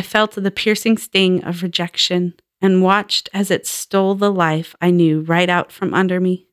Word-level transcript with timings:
I 0.00 0.02
felt 0.02 0.32
the 0.34 0.50
piercing 0.50 0.96
sting 0.96 1.44
of 1.44 1.62
rejection 1.62 2.32
and 2.62 2.82
watched 2.82 3.28
as 3.34 3.50
it 3.50 3.66
stole 3.66 4.14
the 4.14 4.32
life 4.32 4.74
I 4.80 4.90
knew 4.90 5.20
right 5.20 5.50
out 5.50 5.70
from 5.70 5.92
under 5.92 6.18
me. 6.18 6.46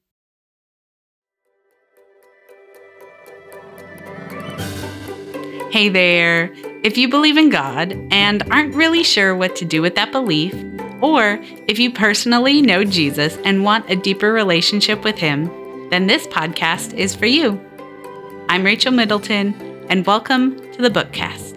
Hey 5.72 5.88
there! 5.88 6.54
If 6.84 6.98
you 6.98 7.08
believe 7.08 7.38
in 7.38 7.50
God 7.50 7.94
and 8.12 8.44
aren't 8.52 8.76
really 8.76 9.02
sure 9.02 9.34
what 9.34 9.56
to 9.56 9.64
do 9.64 9.82
with 9.82 9.96
that 9.96 10.12
belief, 10.12 10.54
or 11.02 11.40
if 11.70 11.80
you 11.80 11.90
personally 11.90 12.62
know 12.62 12.84
Jesus 12.84 13.38
and 13.46 13.64
want 13.64 13.90
a 13.90 13.96
deeper 13.96 14.34
relationship 14.34 15.06
with 15.06 15.18
Him, 15.18 15.46
then 15.90 16.08
this 16.08 16.28
podcast 16.28 16.94
is 16.96 17.16
for 17.16 17.28
you. 17.28 17.58
I'm 18.50 18.66
Rachel 18.66 18.92
Middleton, 18.92 19.54
and 19.90 20.06
welcome 20.06 20.60
to 20.74 20.82
the 20.82 20.90
Bookcast. 20.90 21.57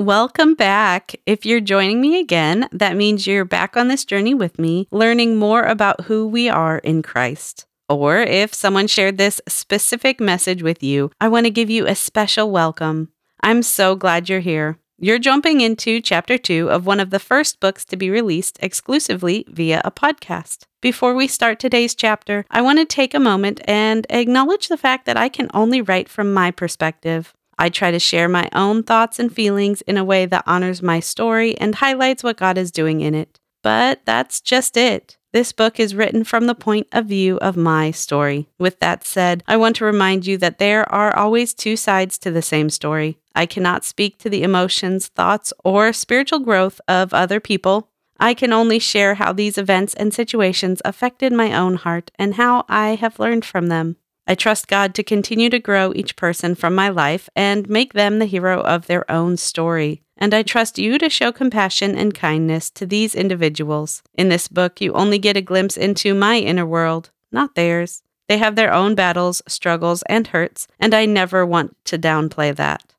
Welcome 0.00 0.54
back. 0.54 1.14
If 1.26 1.44
you're 1.44 1.60
joining 1.60 2.00
me 2.00 2.18
again, 2.18 2.70
that 2.72 2.96
means 2.96 3.26
you're 3.26 3.44
back 3.44 3.76
on 3.76 3.88
this 3.88 4.06
journey 4.06 4.32
with 4.32 4.58
me, 4.58 4.88
learning 4.90 5.36
more 5.36 5.62
about 5.64 6.04
who 6.06 6.26
we 6.26 6.48
are 6.48 6.78
in 6.78 7.02
Christ. 7.02 7.66
Or 7.86 8.16
if 8.16 8.54
someone 8.54 8.86
shared 8.86 9.18
this 9.18 9.42
specific 9.46 10.18
message 10.18 10.62
with 10.62 10.82
you, 10.82 11.10
I 11.20 11.28
want 11.28 11.44
to 11.44 11.50
give 11.50 11.68
you 11.68 11.86
a 11.86 11.94
special 11.94 12.50
welcome. 12.50 13.10
I'm 13.42 13.62
so 13.62 13.94
glad 13.94 14.30
you're 14.30 14.40
here. 14.40 14.78
You're 14.96 15.18
jumping 15.18 15.60
into 15.60 16.00
chapter 16.00 16.38
two 16.38 16.70
of 16.70 16.86
one 16.86 16.98
of 16.98 17.10
the 17.10 17.18
first 17.18 17.60
books 17.60 17.84
to 17.84 17.96
be 17.98 18.08
released 18.08 18.58
exclusively 18.62 19.44
via 19.48 19.82
a 19.84 19.90
podcast. 19.90 20.64
Before 20.80 21.12
we 21.12 21.26
start 21.26 21.60
today's 21.60 21.94
chapter, 21.94 22.46
I 22.50 22.62
want 22.62 22.78
to 22.78 22.86
take 22.86 23.12
a 23.12 23.20
moment 23.20 23.60
and 23.66 24.06
acknowledge 24.08 24.68
the 24.68 24.78
fact 24.78 25.04
that 25.04 25.18
I 25.18 25.28
can 25.28 25.50
only 25.52 25.82
write 25.82 26.08
from 26.08 26.32
my 26.32 26.50
perspective. 26.50 27.34
I 27.60 27.68
try 27.68 27.90
to 27.90 27.98
share 27.98 28.26
my 28.26 28.48
own 28.54 28.82
thoughts 28.82 29.18
and 29.18 29.30
feelings 29.30 29.82
in 29.82 29.98
a 29.98 30.04
way 30.04 30.24
that 30.24 30.44
honors 30.46 30.82
my 30.82 30.98
story 30.98 31.58
and 31.58 31.74
highlights 31.74 32.24
what 32.24 32.38
God 32.38 32.56
is 32.56 32.72
doing 32.72 33.02
in 33.02 33.14
it. 33.14 33.38
But 33.62 34.00
that's 34.06 34.40
just 34.40 34.78
it. 34.78 35.18
This 35.34 35.52
book 35.52 35.78
is 35.78 35.94
written 35.94 36.24
from 36.24 36.46
the 36.46 36.54
point 36.54 36.88
of 36.90 37.04
view 37.04 37.36
of 37.36 37.58
my 37.58 37.90
story. 37.90 38.48
With 38.58 38.80
that 38.80 39.04
said, 39.04 39.44
I 39.46 39.58
want 39.58 39.76
to 39.76 39.84
remind 39.84 40.26
you 40.26 40.38
that 40.38 40.58
there 40.58 40.90
are 40.90 41.14
always 41.14 41.52
two 41.52 41.76
sides 41.76 42.16
to 42.20 42.30
the 42.30 42.40
same 42.40 42.70
story. 42.70 43.18
I 43.34 43.44
cannot 43.44 43.84
speak 43.84 44.16
to 44.20 44.30
the 44.30 44.42
emotions, 44.42 45.08
thoughts, 45.08 45.52
or 45.62 45.92
spiritual 45.92 46.38
growth 46.38 46.80
of 46.88 47.12
other 47.12 47.40
people. 47.40 47.90
I 48.18 48.32
can 48.32 48.54
only 48.54 48.78
share 48.78 49.16
how 49.16 49.34
these 49.34 49.58
events 49.58 49.92
and 49.92 50.14
situations 50.14 50.80
affected 50.84 51.32
my 51.32 51.54
own 51.54 51.74
heart 51.74 52.10
and 52.18 52.36
how 52.36 52.64
I 52.70 52.94
have 52.94 53.18
learned 53.18 53.44
from 53.44 53.68
them. 53.68 53.96
I 54.30 54.36
trust 54.36 54.68
God 54.68 54.94
to 54.94 55.02
continue 55.02 55.50
to 55.50 55.58
grow 55.58 55.92
each 55.92 56.14
person 56.14 56.54
from 56.54 56.72
my 56.72 56.88
life 56.88 57.28
and 57.34 57.68
make 57.68 57.94
them 57.94 58.20
the 58.20 58.26
hero 58.26 58.60
of 58.60 58.86
their 58.86 59.10
own 59.10 59.36
story. 59.36 60.02
And 60.16 60.32
I 60.32 60.44
trust 60.44 60.78
you 60.78 60.98
to 60.98 61.10
show 61.10 61.32
compassion 61.32 61.98
and 61.98 62.14
kindness 62.14 62.70
to 62.70 62.86
these 62.86 63.16
individuals. 63.16 64.04
In 64.14 64.28
this 64.28 64.46
book, 64.46 64.80
you 64.80 64.92
only 64.92 65.18
get 65.18 65.36
a 65.36 65.40
glimpse 65.40 65.76
into 65.76 66.14
my 66.14 66.38
inner 66.38 66.64
world, 66.64 67.10
not 67.32 67.56
theirs. 67.56 68.04
They 68.28 68.38
have 68.38 68.54
their 68.54 68.72
own 68.72 68.94
battles, 68.94 69.42
struggles, 69.48 70.04
and 70.08 70.28
hurts, 70.28 70.68
and 70.78 70.94
I 70.94 71.06
never 71.06 71.44
want 71.44 71.74
to 71.86 71.98
downplay 71.98 72.54
that. 72.54 72.94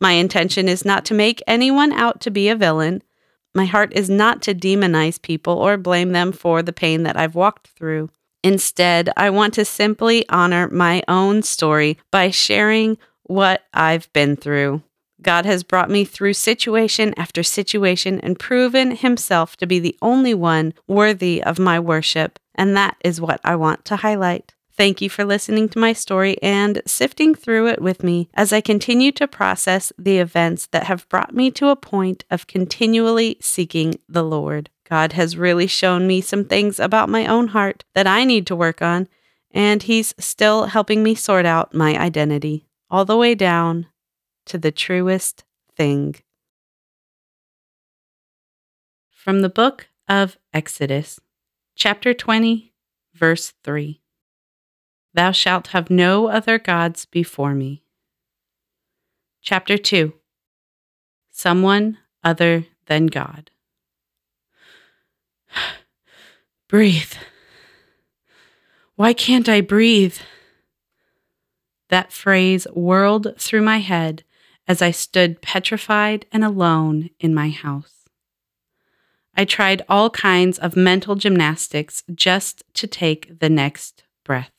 My 0.00 0.12
intention 0.12 0.68
is 0.68 0.84
not 0.84 1.04
to 1.06 1.14
make 1.14 1.42
anyone 1.48 1.90
out 1.90 2.20
to 2.20 2.30
be 2.30 2.48
a 2.48 2.54
villain. 2.54 3.02
My 3.56 3.64
heart 3.64 3.92
is 3.92 4.08
not 4.08 4.40
to 4.42 4.54
demonize 4.54 5.20
people 5.20 5.54
or 5.54 5.76
blame 5.76 6.12
them 6.12 6.30
for 6.30 6.62
the 6.62 6.72
pain 6.72 7.02
that 7.02 7.16
I've 7.16 7.34
walked 7.34 7.66
through. 7.66 8.10
Instead, 8.42 9.10
I 9.16 9.30
want 9.30 9.54
to 9.54 9.64
simply 9.64 10.28
honor 10.28 10.68
my 10.68 11.02
own 11.08 11.42
story 11.42 11.98
by 12.10 12.30
sharing 12.30 12.96
what 13.24 13.62
I've 13.74 14.12
been 14.12 14.36
through. 14.36 14.82
God 15.22 15.44
has 15.44 15.62
brought 15.62 15.90
me 15.90 16.04
through 16.04 16.34
situation 16.34 17.12
after 17.16 17.42
situation 17.42 18.20
and 18.20 18.38
proven 18.38 18.92
himself 18.92 19.56
to 19.58 19.66
be 19.66 19.78
the 19.78 19.96
only 20.00 20.32
one 20.32 20.72
worthy 20.88 21.42
of 21.42 21.58
my 21.58 21.78
worship, 21.78 22.38
and 22.54 22.76
that 22.76 22.96
is 23.04 23.20
what 23.20 23.40
I 23.44 23.56
want 23.56 23.84
to 23.86 23.96
highlight. 23.96 24.54
Thank 24.72 25.02
you 25.02 25.10
for 25.10 25.26
listening 25.26 25.68
to 25.70 25.78
my 25.78 25.92
story 25.92 26.42
and 26.42 26.80
sifting 26.86 27.34
through 27.34 27.66
it 27.66 27.82
with 27.82 28.02
me 28.02 28.30
as 28.32 28.50
I 28.50 28.62
continue 28.62 29.12
to 29.12 29.28
process 29.28 29.92
the 29.98 30.18
events 30.18 30.68
that 30.68 30.84
have 30.84 31.06
brought 31.10 31.34
me 31.34 31.50
to 31.50 31.68
a 31.68 31.76
point 31.76 32.24
of 32.30 32.46
continually 32.46 33.36
seeking 33.42 33.96
the 34.08 34.24
Lord. 34.24 34.70
God 34.90 35.12
has 35.12 35.36
really 35.36 35.68
shown 35.68 36.08
me 36.08 36.20
some 36.20 36.44
things 36.44 36.80
about 36.80 37.08
my 37.08 37.24
own 37.24 37.48
heart 37.48 37.84
that 37.94 38.08
I 38.08 38.24
need 38.24 38.44
to 38.48 38.56
work 38.56 38.82
on, 38.82 39.06
and 39.52 39.82
He's 39.82 40.12
still 40.18 40.64
helping 40.64 41.04
me 41.04 41.14
sort 41.14 41.46
out 41.46 41.72
my 41.72 41.96
identity 41.96 42.66
all 42.90 43.04
the 43.04 43.16
way 43.16 43.36
down 43.36 43.86
to 44.46 44.58
the 44.58 44.72
truest 44.72 45.44
thing. 45.76 46.16
From 49.10 49.42
the 49.42 49.48
book 49.48 49.88
of 50.08 50.36
Exodus, 50.52 51.20
chapter 51.76 52.12
20, 52.12 52.72
verse 53.14 53.52
3 53.62 54.00
Thou 55.14 55.30
shalt 55.30 55.68
have 55.68 55.88
no 55.88 56.28
other 56.28 56.58
gods 56.58 57.04
before 57.04 57.54
me. 57.54 57.84
Chapter 59.40 59.78
2 59.78 60.14
Someone 61.30 61.98
other 62.24 62.66
than 62.86 63.06
God. 63.06 63.52
Breathe. 66.70 67.14
Why 68.94 69.12
can't 69.12 69.48
I 69.48 69.60
breathe? 69.60 70.16
That 71.88 72.12
phrase 72.12 72.64
whirled 72.72 73.34
through 73.38 73.62
my 73.62 73.78
head 73.78 74.22
as 74.68 74.80
I 74.80 74.92
stood 74.92 75.42
petrified 75.42 76.26
and 76.30 76.44
alone 76.44 77.10
in 77.18 77.34
my 77.34 77.50
house. 77.50 78.04
I 79.34 79.44
tried 79.44 79.82
all 79.88 80.10
kinds 80.10 80.60
of 80.60 80.76
mental 80.76 81.16
gymnastics 81.16 82.04
just 82.14 82.62
to 82.74 82.86
take 82.86 83.40
the 83.40 83.50
next 83.50 84.04
breath, 84.24 84.52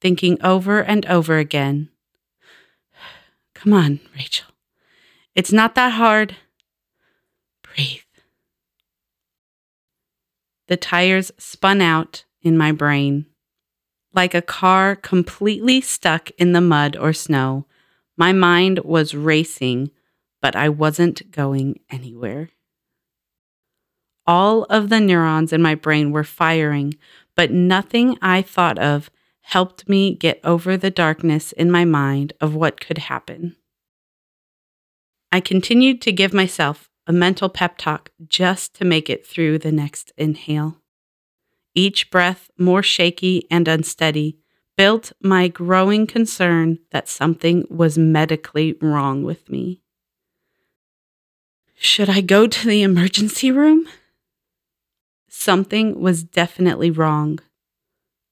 thinking 0.00 0.38
over 0.40 0.80
and 0.80 1.04
over 1.06 1.38
again 1.38 1.90
Come 3.54 3.72
on, 3.72 3.98
Rachel. 4.14 4.46
It's 5.34 5.52
not 5.52 5.74
that 5.74 5.94
hard. 5.94 6.36
Breathe. 7.62 8.07
The 10.68 10.76
tires 10.76 11.32
spun 11.38 11.80
out 11.80 12.24
in 12.42 12.56
my 12.56 12.72
brain. 12.72 13.26
Like 14.14 14.34
a 14.34 14.42
car 14.42 14.96
completely 14.96 15.80
stuck 15.80 16.30
in 16.32 16.52
the 16.52 16.60
mud 16.60 16.96
or 16.96 17.12
snow, 17.12 17.66
my 18.16 18.32
mind 18.32 18.80
was 18.80 19.14
racing, 19.14 19.90
but 20.42 20.56
I 20.56 20.68
wasn't 20.68 21.30
going 21.30 21.80
anywhere. 21.90 22.50
All 24.26 24.64
of 24.64 24.88
the 24.88 25.00
neurons 25.00 25.52
in 25.52 25.62
my 25.62 25.74
brain 25.74 26.10
were 26.10 26.24
firing, 26.24 26.94
but 27.34 27.50
nothing 27.50 28.18
I 28.20 28.42
thought 28.42 28.78
of 28.78 29.10
helped 29.42 29.88
me 29.88 30.14
get 30.14 30.40
over 30.44 30.76
the 30.76 30.90
darkness 30.90 31.52
in 31.52 31.70
my 31.70 31.86
mind 31.86 32.34
of 32.40 32.54
what 32.54 32.80
could 32.80 32.98
happen. 32.98 33.56
I 35.32 35.40
continued 35.40 36.02
to 36.02 36.12
give 36.12 36.34
myself 36.34 36.87
a 37.08 37.12
mental 37.12 37.48
pep 37.48 37.78
talk 37.78 38.10
just 38.28 38.74
to 38.74 38.84
make 38.84 39.08
it 39.08 39.26
through 39.26 39.58
the 39.58 39.72
next 39.72 40.12
inhale. 40.18 40.76
Each 41.74 42.10
breath 42.10 42.50
more 42.58 42.82
shaky 42.82 43.46
and 43.50 43.66
unsteady 43.66 44.38
built 44.76 45.12
my 45.22 45.48
growing 45.48 46.06
concern 46.06 46.78
that 46.90 47.08
something 47.08 47.66
was 47.70 47.96
medically 47.96 48.74
wrong 48.82 49.24
with 49.24 49.48
me. 49.48 49.80
Should 51.74 52.10
I 52.10 52.20
go 52.20 52.46
to 52.46 52.66
the 52.66 52.82
emergency 52.82 53.50
room? 53.50 53.88
Something 55.28 56.00
was 56.00 56.22
definitely 56.22 56.90
wrong. 56.90 57.38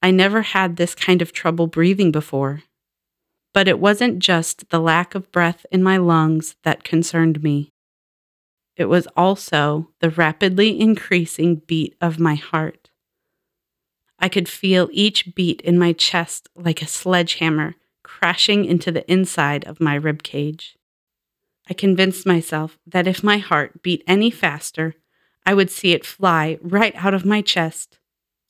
I 0.03 0.11
never 0.11 0.43
had 0.43 0.75
this 0.75 0.93
kind 0.93 1.21
of 1.21 1.33
trouble 1.33 1.65
breathing 1.65 2.11
before. 2.11 2.61
But 3.53 3.67
it 3.67 3.79
wasn't 3.79 4.19
just 4.19 4.69
the 4.69 4.79
lack 4.79 5.15
of 5.15 5.31
breath 5.31 5.65
in 5.71 5.81
my 5.81 5.97
lungs 5.97 6.55
that 6.63 6.83
concerned 6.83 7.41
me. 7.41 7.71
It 8.77 8.85
was 8.85 9.07
also 9.17 9.89
the 9.99 10.11
rapidly 10.11 10.79
increasing 10.79 11.55
beat 11.65 11.95
of 11.99 12.19
my 12.19 12.35
heart. 12.35 12.91
I 14.19 14.29
could 14.29 14.47
feel 14.47 14.87
each 14.91 15.33
beat 15.35 15.61
in 15.61 15.79
my 15.79 15.93
chest 15.93 16.47
like 16.55 16.81
a 16.81 16.87
sledgehammer 16.87 17.75
crashing 18.03 18.65
into 18.65 18.91
the 18.91 19.09
inside 19.11 19.65
of 19.65 19.81
my 19.81 19.95
rib 19.95 20.21
cage. 20.21 20.77
I 21.69 21.73
convinced 21.73 22.25
myself 22.25 22.77
that 22.85 23.07
if 23.07 23.23
my 23.23 23.39
heart 23.39 23.81
beat 23.81 24.03
any 24.07 24.29
faster, 24.29 24.93
I 25.45 25.55
would 25.55 25.71
see 25.71 25.91
it 25.91 26.05
fly 26.05 26.59
right 26.61 26.93
out 26.95 27.13
of 27.13 27.25
my 27.25 27.41
chest, 27.41 27.99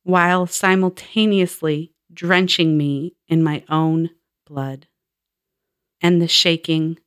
while 0.03 0.45
simultaneously 0.45 1.93
drenching 2.13 2.77
me 2.77 3.15
in 3.27 3.43
my 3.43 3.63
own 3.69 4.09
blood. 4.45 4.87
And 6.01 6.21
the 6.21 6.27
shaking, 6.27 6.97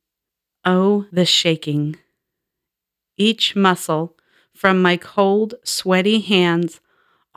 oh, 0.65 1.05
the 1.11 1.25
shaking 1.25 1.97
each 3.17 3.55
muscle 3.55 4.17
from 4.53 4.81
my 4.81 4.97
cold, 4.97 5.55
sweaty 5.63 6.19
hands 6.19 6.79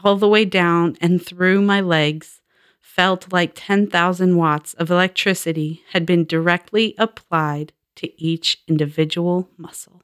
all 0.02 0.16
the 0.16 0.28
way 0.28 0.44
down 0.44 0.96
and 1.00 1.24
through 1.24 1.62
my 1.62 1.80
legs 1.80 2.40
felt 2.80 3.32
like 3.32 3.52
10,000 3.54 4.36
watts 4.36 4.74
of 4.74 4.90
electricity 4.90 5.82
had 5.90 6.06
been 6.06 6.24
directly 6.24 6.94
applied 6.96 7.72
to 7.96 8.22
each 8.22 8.62
individual 8.68 9.48
muscle. 9.56 10.02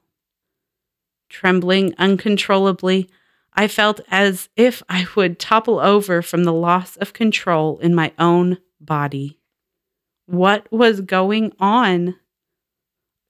Trembling 1.29 1.93
uncontrollably, 1.97 3.09
I 3.53 3.67
felt 3.67 4.01
as 4.09 4.49
if 4.57 4.81
I 4.89 5.07
would 5.15 5.39
topple 5.39 5.79
over 5.79 6.21
from 6.21 6.43
the 6.43 6.53
loss 6.53 6.97
of 6.97 7.13
control 7.13 7.79
in 7.79 7.95
my 7.95 8.11
own 8.17 8.57
body. 8.79 9.39
What 10.25 10.69
was 10.71 11.01
going 11.01 11.53
on? 11.59 12.15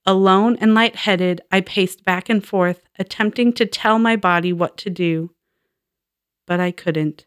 Alone 0.05 0.57
and 0.59 0.73
lightheaded, 0.73 1.41
I 1.51 1.61
paced 1.61 2.03
back 2.03 2.27
and 2.27 2.43
forth, 2.43 2.81
attempting 2.97 3.53
to 3.53 3.65
tell 3.65 3.99
my 3.99 4.15
body 4.15 4.51
what 4.51 4.77
to 4.77 4.89
do. 4.89 5.31
But 6.47 6.59
I 6.59 6.71
couldn't. 6.71 7.25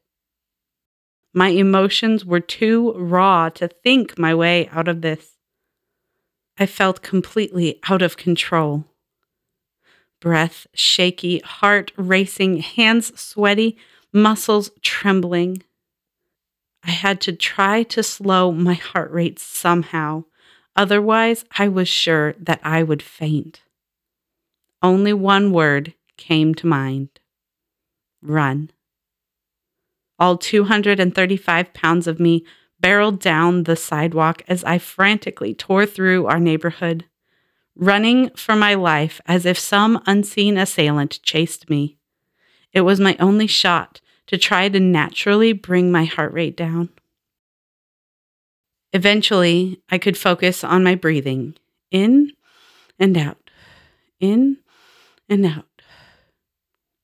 My 1.32 1.48
emotions 1.48 2.24
were 2.24 2.40
too 2.40 2.92
raw 2.92 3.48
to 3.50 3.68
think 3.68 4.18
my 4.18 4.34
way 4.34 4.68
out 4.68 4.88
of 4.88 5.02
this. 5.02 5.32
I 6.58 6.66
felt 6.66 7.02
completely 7.02 7.80
out 7.88 8.02
of 8.02 8.16
control. 8.16 8.84
Breath 10.20 10.66
shaky, 10.74 11.40
heart 11.40 11.92
racing, 11.96 12.58
hands 12.58 13.20
sweaty, 13.20 13.76
muscles 14.12 14.70
trembling. 14.80 15.62
I 16.84 16.90
had 16.90 17.20
to 17.22 17.32
try 17.32 17.82
to 17.84 18.02
slow 18.02 18.52
my 18.52 18.74
heart 18.74 19.10
rate 19.10 19.38
somehow. 19.38 20.24
Otherwise, 20.76 21.44
I 21.56 21.68
was 21.68 21.88
sure 21.88 22.34
that 22.38 22.60
I 22.62 22.82
would 22.82 23.02
faint. 23.02 23.62
Only 24.82 25.12
one 25.12 25.52
word 25.52 25.94
came 26.16 26.54
to 26.56 26.66
mind 26.66 27.20
run. 28.24 28.70
All 30.18 30.38
235 30.38 31.74
pounds 31.74 32.06
of 32.06 32.18
me 32.18 32.44
barreled 32.80 33.20
down 33.20 33.64
the 33.64 33.76
sidewalk 33.76 34.42
as 34.48 34.64
I 34.64 34.78
frantically 34.78 35.54
tore 35.54 35.86
through 35.86 36.26
our 36.26 36.40
neighborhood, 36.40 37.04
running 37.76 38.30
for 38.30 38.56
my 38.56 38.74
life 38.74 39.20
as 39.26 39.46
if 39.46 39.58
some 39.58 40.02
unseen 40.06 40.56
assailant 40.56 41.20
chased 41.22 41.68
me. 41.68 41.98
It 42.72 42.82
was 42.82 43.00
my 43.00 43.16
only 43.20 43.46
shot 43.46 44.00
to 44.26 44.38
try 44.38 44.68
to 44.68 44.80
naturally 44.80 45.52
bring 45.52 45.92
my 45.92 46.04
heart 46.04 46.32
rate 46.32 46.56
down. 46.56 46.90
Eventually, 48.94 49.82
I 49.90 49.98
could 49.98 50.16
focus 50.16 50.62
on 50.62 50.84
my 50.84 50.94
breathing 50.94 51.56
in 51.90 52.30
and 52.96 53.18
out, 53.18 53.50
in 54.20 54.58
and 55.28 55.44
out. 55.44 55.66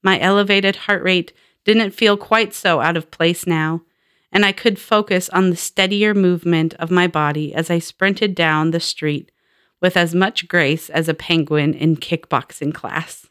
My 0.00 0.18
elevated 0.20 0.76
heart 0.76 1.02
rate 1.02 1.32
didn't 1.64 1.90
feel 1.90 2.16
quite 2.16 2.54
so 2.54 2.80
out 2.80 2.96
of 2.96 3.10
place 3.10 3.44
now, 3.44 3.82
and 4.30 4.44
I 4.44 4.52
could 4.52 4.78
focus 4.78 5.28
on 5.30 5.50
the 5.50 5.56
steadier 5.56 6.14
movement 6.14 6.74
of 6.74 6.92
my 6.92 7.08
body 7.08 7.52
as 7.52 7.70
I 7.70 7.80
sprinted 7.80 8.36
down 8.36 8.70
the 8.70 8.78
street 8.78 9.32
with 9.82 9.96
as 9.96 10.14
much 10.14 10.46
grace 10.46 10.90
as 10.90 11.08
a 11.08 11.14
penguin 11.14 11.74
in 11.74 11.96
kickboxing 11.96 12.72
class. 12.72 13.26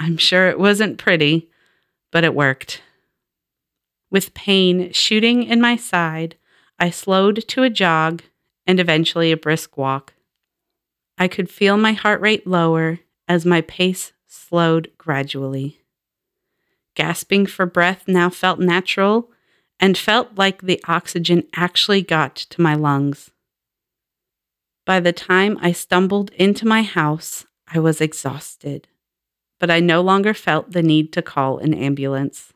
I'm 0.00 0.16
sure 0.16 0.48
it 0.48 0.58
wasn't 0.58 0.98
pretty, 0.98 1.50
but 2.10 2.24
it 2.24 2.34
worked. 2.34 2.82
With 4.10 4.34
pain 4.34 4.90
shooting 4.92 5.44
in 5.44 5.60
my 5.60 5.76
side, 5.76 6.36
I 6.78 6.90
slowed 6.90 7.48
to 7.48 7.62
a 7.62 7.70
jog 7.70 8.22
and 8.66 8.78
eventually 8.78 9.32
a 9.32 9.36
brisk 9.36 9.76
walk. 9.76 10.14
I 11.16 11.26
could 11.26 11.50
feel 11.50 11.76
my 11.76 11.92
heart 11.92 12.20
rate 12.20 12.46
lower 12.46 13.00
as 13.26 13.44
my 13.44 13.60
pace 13.62 14.12
slowed 14.26 14.90
gradually. 14.96 15.80
Gasping 16.94 17.46
for 17.46 17.66
breath 17.66 18.04
now 18.06 18.30
felt 18.30 18.60
natural 18.60 19.30
and 19.80 19.96
felt 19.96 20.36
like 20.36 20.62
the 20.62 20.82
oxygen 20.86 21.44
actually 21.54 22.02
got 22.02 22.36
to 22.36 22.60
my 22.60 22.74
lungs. 22.74 23.30
By 24.84 25.00
the 25.00 25.12
time 25.12 25.58
I 25.60 25.72
stumbled 25.72 26.30
into 26.30 26.66
my 26.66 26.82
house, 26.82 27.46
I 27.66 27.78
was 27.78 28.00
exhausted, 28.00 28.88
but 29.58 29.70
I 29.70 29.80
no 29.80 30.00
longer 30.00 30.34
felt 30.34 30.72
the 30.72 30.82
need 30.82 31.12
to 31.12 31.22
call 31.22 31.58
an 31.58 31.74
ambulance. 31.74 32.52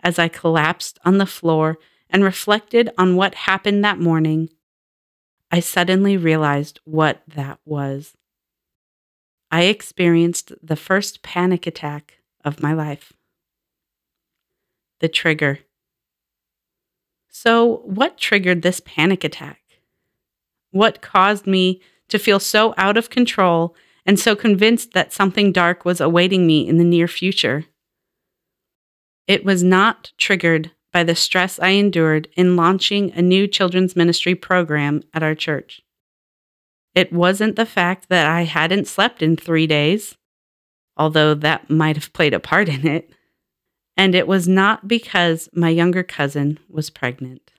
As 0.00 0.18
I 0.18 0.28
collapsed 0.28 0.98
on 1.04 1.18
the 1.18 1.26
floor 1.26 1.78
and 2.10 2.22
reflected 2.22 2.90
on 2.96 3.16
what 3.16 3.34
happened 3.34 3.84
that 3.84 3.98
morning, 3.98 4.48
I 5.50 5.60
suddenly 5.60 6.16
realized 6.16 6.80
what 6.84 7.22
that 7.28 7.58
was. 7.64 8.14
I 9.50 9.62
experienced 9.62 10.52
the 10.62 10.76
first 10.76 11.22
panic 11.22 11.66
attack 11.66 12.18
of 12.44 12.62
my 12.62 12.72
life. 12.72 13.12
The 15.00 15.08
trigger. 15.08 15.60
So, 17.28 17.82
what 17.84 18.18
triggered 18.18 18.62
this 18.62 18.80
panic 18.80 19.22
attack? 19.22 19.60
What 20.70 21.00
caused 21.00 21.46
me 21.46 21.80
to 22.08 22.18
feel 22.18 22.40
so 22.40 22.74
out 22.76 22.96
of 22.96 23.10
control 23.10 23.74
and 24.04 24.18
so 24.18 24.34
convinced 24.34 24.92
that 24.92 25.12
something 25.12 25.52
dark 25.52 25.84
was 25.84 26.00
awaiting 26.00 26.46
me 26.46 26.66
in 26.66 26.78
the 26.78 26.84
near 26.84 27.08
future? 27.08 27.66
It 29.26 29.44
was 29.44 29.62
not 29.62 30.12
triggered 30.16 30.70
by 30.96 31.04
the 31.04 31.14
stress 31.14 31.60
I 31.60 31.72
endured 31.72 32.26
in 32.36 32.56
launching 32.56 33.12
a 33.12 33.20
new 33.20 33.46
children's 33.46 33.94
ministry 33.96 34.34
program 34.34 35.02
at 35.12 35.22
our 35.22 35.34
church. 35.34 35.82
It 36.94 37.12
wasn't 37.12 37.56
the 37.56 37.66
fact 37.66 38.08
that 38.08 38.26
I 38.26 38.44
hadn't 38.44 38.88
slept 38.88 39.20
in 39.20 39.36
three 39.36 39.66
days, 39.66 40.16
although 40.96 41.34
that 41.34 41.68
might 41.68 41.96
have 41.96 42.14
played 42.14 42.32
a 42.32 42.40
part 42.40 42.70
in 42.70 42.86
it. 42.86 43.10
And 43.94 44.14
it 44.14 44.26
was 44.26 44.48
not 44.48 44.88
because 44.88 45.50
my 45.52 45.68
younger 45.68 46.02
cousin 46.02 46.58
was 46.66 46.88
pregnant. 46.88 47.50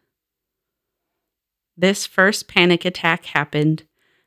This 1.77 2.07
first 2.07 2.47
panic 2.47 2.85
attack 2.85 3.25
happened 3.25 3.83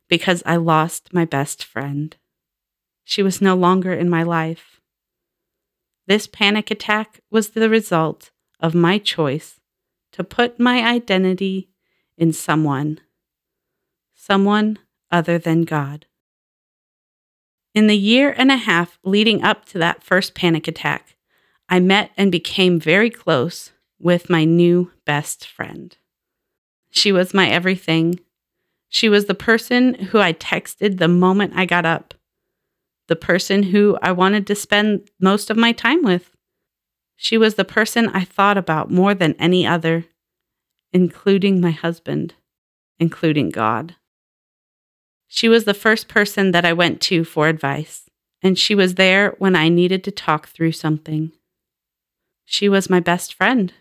because 0.08 0.40
I 0.46 0.54
lost 0.54 1.12
my 1.12 1.24
best 1.24 1.64
friend. 1.64 2.16
She 3.02 3.24
was 3.24 3.42
no 3.42 3.56
longer 3.56 3.92
in 3.92 4.08
my 4.08 4.22
life. 4.22 4.80
This 6.06 6.28
panic 6.28 6.70
attack 6.70 7.18
was 7.28 7.48
the 7.48 7.68
result 7.68 8.30
of 8.60 8.74
my 8.74 8.98
choice 8.98 9.60
to 10.12 10.24
put 10.24 10.60
my 10.60 10.82
identity 10.82 11.68
in 12.16 12.32
someone, 12.32 13.00
someone 14.14 14.78
other 15.10 15.38
than 15.38 15.62
God. 15.62 16.06
In 17.74 17.86
the 17.86 17.96
year 17.96 18.34
and 18.36 18.50
a 18.50 18.56
half 18.56 18.98
leading 19.04 19.42
up 19.42 19.64
to 19.66 19.78
that 19.78 20.02
first 20.02 20.34
panic 20.34 20.66
attack, 20.66 21.16
I 21.68 21.78
met 21.78 22.10
and 22.16 22.32
became 22.32 22.80
very 22.80 23.10
close 23.10 23.70
with 24.00 24.28
my 24.28 24.44
new 24.44 24.90
best 25.04 25.46
friend. 25.46 25.96
She 26.90 27.12
was 27.12 27.32
my 27.32 27.48
everything. 27.48 28.18
She 28.88 29.08
was 29.08 29.26
the 29.26 29.34
person 29.34 29.94
who 29.94 30.18
I 30.18 30.32
texted 30.32 30.98
the 30.98 31.06
moment 31.06 31.52
I 31.54 31.64
got 31.64 31.86
up, 31.86 32.14
the 33.06 33.14
person 33.14 33.62
who 33.62 33.96
I 34.02 34.10
wanted 34.10 34.48
to 34.48 34.56
spend 34.56 35.08
most 35.20 35.48
of 35.48 35.56
my 35.56 35.70
time 35.70 36.02
with. 36.02 36.34
She 37.22 37.36
was 37.36 37.56
the 37.56 37.66
person 37.66 38.08
I 38.08 38.24
thought 38.24 38.56
about 38.56 38.90
more 38.90 39.12
than 39.12 39.34
any 39.38 39.66
other, 39.66 40.06
including 40.90 41.60
my 41.60 41.70
husband, 41.70 42.32
including 42.98 43.50
God. 43.50 43.96
She 45.28 45.46
was 45.46 45.64
the 45.64 45.74
first 45.74 46.08
person 46.08 46.52
that 46.52 46.64
I 46.64 46.72
went 46.72 47.02
to 47.02 47.24
for 47.24 47.46
advice, 47.48 48.08
and 48.40 48.58
she 48.58 48.74
was 48.74 48.94
there 48.94 49.34
when 49.36 49.54
I 49.54 49.68
needed 49.68 50.02
to 50.04 50.10
talk 50.10 50.48
through 50.48 50.72
something. 50.72 51.32
She 52.46 52.70
was 52.70 52.88
my 52.88 53.00
best 53.00 53.34
friend. 53.34 53.74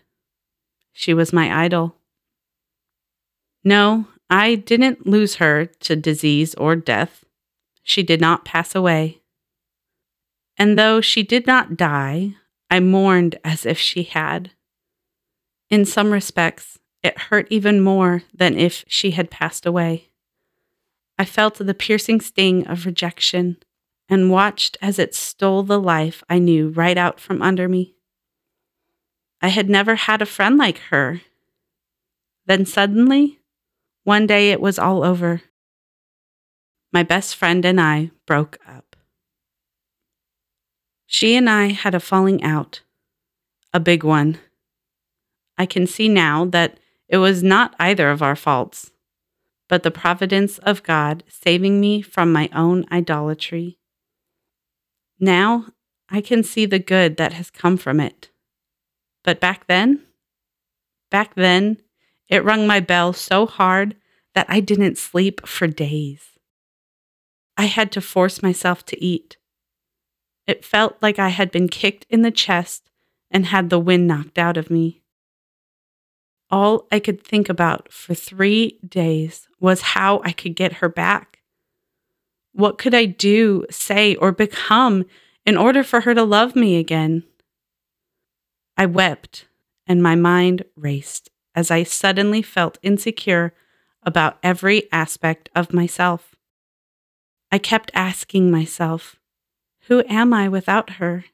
She 0.92 1.14
was 1.14 1.32
my 1.32 1.64
idol. 1.64 1.96
No, 3.64 4.06
I 4.28 4.54
didn't 4.54 5.06
lose 5.06 5.36
her 5.36 5.64
to 5.64 5.96
disease 5.96 6.54
or 6.56 6.76
death. 6.76 7.24
She 7.82 8.02
did 8.02 8.20
not 8.20 8.44
pass 8.44 8.74
away. 8.74 9.22
And 10.58 10.78
though 10.78 11.00
she 11.00 11.22
did 11.22 11.46
not 11.46 11.78
die, 11.78 12.34
I 12.70 12.80
mourned 12.80 13.38
as 13.44 13.66
if 13.66 13.78
she 13.78 14.04
had. 14.04 14.52
In 15.68 15.84
some 15.84 16.12
respects, 16.12 16.78
it 17.02 17.18
hurt 17.18 17.46
even 17.50 17.80
more 17.80 18.22
than 18.32 18.56
if 18.56 18.84
she 18.86 19.12
had 19.12 19.30
passed 19.30 19.66
away. 19.66 20.10
I 21.18 21.24
felt 21.24 21.58
the 21.58 21.74
piercing 21.74 22.20
sting 22.20 22.66
of 22.66 22.86
rejection 22.86 23.56
and 24.08 24.30
watched 24.30 24.76
as 24.80 24.98
it 24.98 25.14
stole 25.14 25.62
the 25.62 25.80
life 25.80 26.22
I 26.28 26.38
knew 26.38 26.68
right 26.68 26.96
out 26.96 27.20
from 27.20 27.42
under 27.42 27.68
me. 27.68 27.94
I 29.42 29.48
had 29.48 29.70
never 29.70 29.94
had 29.94 30.22
a 30.22 30.26
friend 30.26 30.58
like 30.58 30.78
her. 30.90 31.20
Then 32.46 32.66
suddenly, 32.66 33.38
one 34.04 34.26
day 34.26 34.50
it 34.50 34.60
was 34.60 34.78
all 34.78 35.04
over. 35.04 35.42
My 36.92 37.02
best 37.02 37.36
friend 37.36 37.64
and 37.64 37.80
I 37.80 38.10
broke 38.26 38.58
up. 38.66 38.89
She 41.12 41.34
and 41.34 41.50
I 41.50 41.72
had 41.72 41.94
a 41.94 42.00
falling 42.00 42.42
out, 42.44 42.82
a 43.72 43.80
big 43.80 44.04
one. 44.04 44.38
I 45.58 45.66
can 45.66 45.86
see 45.86 46.08
now 46.08 46.44
that 46.44 46.78
it 47.08 47.16
was 47.16 47.42
not 47.42 47.74
either 47.80 48.10
of 48.10 48.22
our 48.22 48.36
faults, 48.36 48.92
but 49.68 49.82
the 49.82 49.90
providence 49.90 50.58
of 50.58 50.84
God 50.84 51.24
saving 51.28 51.80
me 51.80 52.00
from 52.00 52.32
my 52.32 52.48
own 52.54 52.84
idolatry. 52.92 53.78
Now 55.18 55.66
I 56.08 56.20
can 56.20 56.44
see 56.44 56.64
the 56.64 56.78
good 56.78 57.16
that 57.16 57.32
has 57.32 57.50
come 57.50 57.76
from 57.76 57.98
it. 57.98 58.30
But 59.24 59.40
back 59.40 59.66
then, 59.66 60.04
Back 61.10 61.34
then, 61.34 61.78
it 62.28 62.44
rung 62.44 62.66
my 62.66 62.80
bell 62.80 63.12
so 63.12 63.46
hard 63.46 63.96
that 64.34 64.46
I 64.48 64.60
didn't 64.60 64.96
sleep 64.96 65.46
for 65.46 65.66
days. 65.66 66.38
I 67.56 67.64
had 67.64 67.90
to 67.92 68.00
force 68.00 68.42
myself 68.42 68.84
to 68.86 69.04
eat. 69.04 69.36
It 70.46 70.64
felt 70.64 70.96
like 71.00 71.18
I 71.18 71.28
had 71.28 71.50
been 71.50 71.68
kicked 71.68 72.06
in 72.08 72.22
the 72.22 72.30
chest 72.30 72.90
and 73.30 73.46
had 73.46 73.70
the 73.70 73.78
wind 73.78 74.06
knocked 74.06 74.38
out 74.38 74.56
of 74.56 74.70
me. 74.70 75.02
All 76.50 76.86
I 76.90 76.98
could 76.98 77.22
think 77.22 77.48
about 77.48 77.92
for 77.92 78.14
three 78.14 78.80
days 78.86 79.48
was 79.60 79.80
how 79.80 80.20
I 80.24 80.32
could 80.32 80.56
get 80.56 80.74
her 80.74 80.88
back. 80.88 81.38
What 82.52 82.78
could 82.78 82.94
I 82.94 83.04
do, 83.04 83.64
say, 83.70 84.16
or 84.16 84.32
become 84.32 85.04
in 85.46 85.56
order 85.56 85.84
for 85.84 86.00
her 86.00 86.14
to 86.14 86.24
love 86.24 86.56
me 86.56 86.76
again? 86.76 87.22
I 88.76 88.86
wept 88.86 89.46
and 89.86 90.02
my 90.02 90.14
mind 90.14 90.64
raced 90.74 91.30
as 91.54 91.70
I 91.70 91.82
suddenly 91.82 92.42
felt 92.42 92.78
insecure 92.82 93.54
about 94.02 94.38
every 94.42 94.90
aspect 94.92 95.48
of 95.54 95.72
myself. 95.72 96.34
I 97.52 97.58
kept 97.58 97.90
asking 97.94 98.50
myself, 98.50 99.19
Who 99.90 100.04
am 100.08 100.32
I 100.32 100.48
without 100.48 100.88
her? 100.90 101.24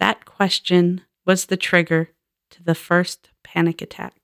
That 0.00 0.24
question 0.24 1.02
was 1.24 1.46
the 1.46 1.56
trigger 1.56 2.10
to 2.50 2.62
the 2.64 2.74
first 2.74 3.30
panic 3.44 3.80
attack. 3.80 4.16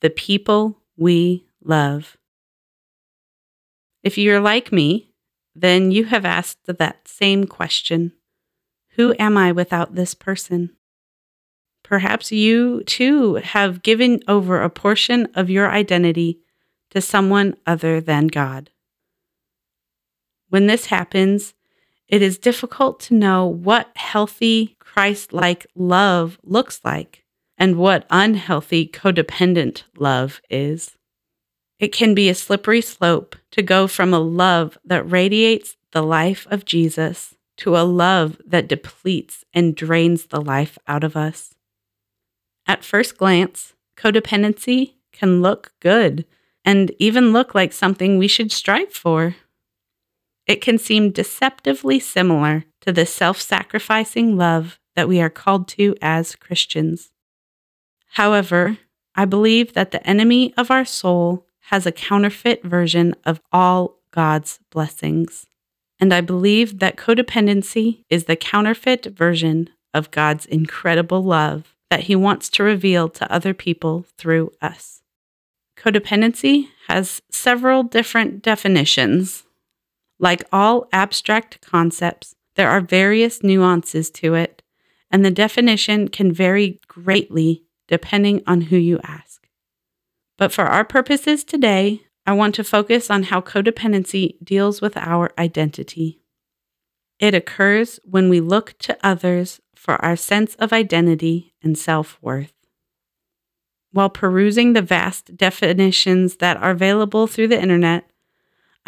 The 0.00 0.10
people 0.10 0.82
we 0.96 1.46
love. 1.62 2.16
If 4.02 4.18
you're 4.18 4.40
like 4.40 4.72
me, 4.72 5.12
then 5.54 5.92
you 5.92 6.06
have 6.06 6.24
asked 6.24 6.66
that 6.66 7.06
same 7.06 7.46
question 7.46 8.12
Who 8.96 9.14
am 9.20 9.36
I 9.36 9.52
without 9.52 9.94
this 9.94 10.14
person? 10.14 10.70
Perhaps 11.84 12.32
you 12.32 12.82
too 12.82 13.36
have 13.36 13.84
given 13.84 14.20
over 14.26 14.62
a 14.62 14.68
portion 14.68 15.28
of 15.36 15.48
your 15.48 15.70
identity 15.70 16.40
to 16.90 17.00
someone 17.00 17.56
other 17.68 18.00
than 18.00 18.26
God. 18.26 18.70
When 20.48 20.66
this 20.66 20.86
happens, 20.86 21.54
it 22.08 22.22
is 22.22 22.38
difficult 22.38 23.00
to 23.00 23.14
know 23.14 23.46
what 23.46 23.90
healthy, 23.96 24.76
Christ 24.78 25.32
like 25.32 25.66
love 25.74 26.38
looks 26.42 26.80
like 26.84 27.24
and 27.58 27.76
what 27.76 28.06
unhealthy, 28.10 28.86
codependent 28.86 29.82
love 29.96 30.40
is. 30.48 30.96
It 31.78 31.92
can 31.92 32.14
be 32.14 32.28
a 32.28 32.34
slippery 32.34 32.80
slope 32.80 33.36
to 33.52 33.62
go 33.62 33.86
from 33.86 34.12
a 34.12 34.18
love 34.18 34.78
that 34.84 35.08
radiates 35.08 35.76
the 35.92 36.02
life 36.02 36.46
of 36.50 36.64
Jesus 36.64 37.34
to 37.58 37.76
a 37.76 37.82
love 37.82 38.40
that 38.46 38.68
depletes 38.68 39.44
and 39.52 39.74
drains 39.74 40.26
the 40.26 40.40
life 40.40 40.78
out 40.86 41.04
of 41.04 41.16
us. 41.16 41.54
At 42.66 42.84
first 42.84 43.18
glance, 43.18 43.74
codependency 43.96 44.94
can 45.12 45.42
look 45.42 45.72
good 45.80 46.24
and 46.64 46.92
even 46.98 47.32
look 47.32 47.54
like 47.54 47.72
something 47.72 48.18
we 48.18 48.28
should 48.28 48.52
strive 48.52 48.92
for. 48.92 49.36
It 50.48 50.62
can 50.62 50.78
seem 50.78 51.12
deceptively 51.12 52.00
similar 52.00 52.64
to 52.80 52.90
the 52.90 53.06
self 53.06 53.40
sacrificing 53.40 54.36
love 54.36 54.80
that 54.96 55.06
we 55.06 55.20
are 55.20 55.30
called 55.30 55.68
to 55.68 55.94
as 56.02 56.34
Christians. 56.34 57.10
However, 58.12 58.78
I 59.14 59.26
believe 59.26 59.74
that 59.74 59.90
the 59.90 60.04
enemy 60.08 60.54
of 60.56 60.70
our 60.70 60.86
soul 60.86 61.46
has 61.66 61.84
a 61.84 61.92
counterfeit 61.92 62.64
version 62.64 63.14
of 63.24 63.40
all 63.52 63.98
God's 64.10 64.58
blessings. 64.70 65.46
And 66.00 66.14
I 66.14 66.22
believe 66.22 66.78
that 66.78 66.96
codependency 66.96 68.04
is 68.08 68.24
the 68.24 68.36
counterfeit 68.36 69.04
version 69.06 69.68
of 69.92 70.10
God's 70.10 70.46
incredible 70.46 71.22
love 71.22 71.74
that 71.90 72.04
he 72.04 72.16
wants 72.16 72.48
to 72.50 72.62
reveal 72.62 73.08
to 73.08 73.32
other 73.32 73.52
people 73.52 74.06
through 74.16 74.52
us. 74.62 75.02
Codependency 75.76 76.68
has 76.88 77.20
several 77.30 77.82
different 77.82 78.42
definitions. 78.42 79.44
Like 80.18 80.44
all 80.52 80.88
abstract 80.92 81.60
concepts, 81.60 82.34
there 82.56 82.68
are 82.68 82.80
various 82.80 83.42
nuances 83.42 84.10
to 84.10 84.34
it, 84.34 84.62
and 85.10 85.24
the 85.24 85.30
definition 85.30 86.08
can 86.08 86.32
vary 86.32 86.80
greatly 86.88 87.64
depending 87.86 88.42
on 88.46 88.62
who 88.62 88.76
you 88.76 89.00
ask. 89.02 89.46
But 90.36 90.52
for 90.52 90.64
our 90.64 90.84
purposes 90.84 91.44
today, 91.44 92.02
I 92.26 92.32
want 92.32 92.54
to 92.56 92.64
focus 92.64 93.10
on 93.10 93.24
how 93.24 93.40
codependency 93.40 94.36
deals 94.44 94.80
with 94.80 94.96
our 94.96 95.30
identity. 95.38 96.20
It 97.18 97.34
occurs 97.34 97.98
when 98.04 98.28
we 98.28 98.40
look 98.40 98.74
to 98.80 98.98
others 99.02 99.60
for 99.74 99.94
our 100.04 100.14
sense 100.14 100.54
of 100.56 100.72
identity 100.72 101.54
and 101.62 101.76
self 101.76 102.18
worth. 102.20 102.52
While 103.92 104.10
perusing 104.10 104.74
the 104.74 104.82
vast 104.82 105.36
definitions 105.36 106.36
that 106.36 106.58
are 106.58 106.70
available 106.70 107.26
through 107.26 107.48
the 107.48 107.60
internet, 107.60 108.07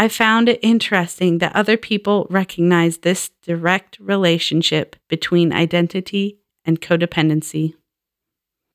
I 0.00 0.08
found 0.08 0.48
it 0.48 0.60
interesting 0.62 1.38
that 1.38 1.54
other 1.54 1.76
people 1.76 2.26
recognize 2.30 2.96
this 2.96 3.28
direct 3.42 3.98
relationship 4.00 4.96
between 5.10 5.52
identity 5.52 6.38
and 6.64 6.80
codependency. 6.80 7.74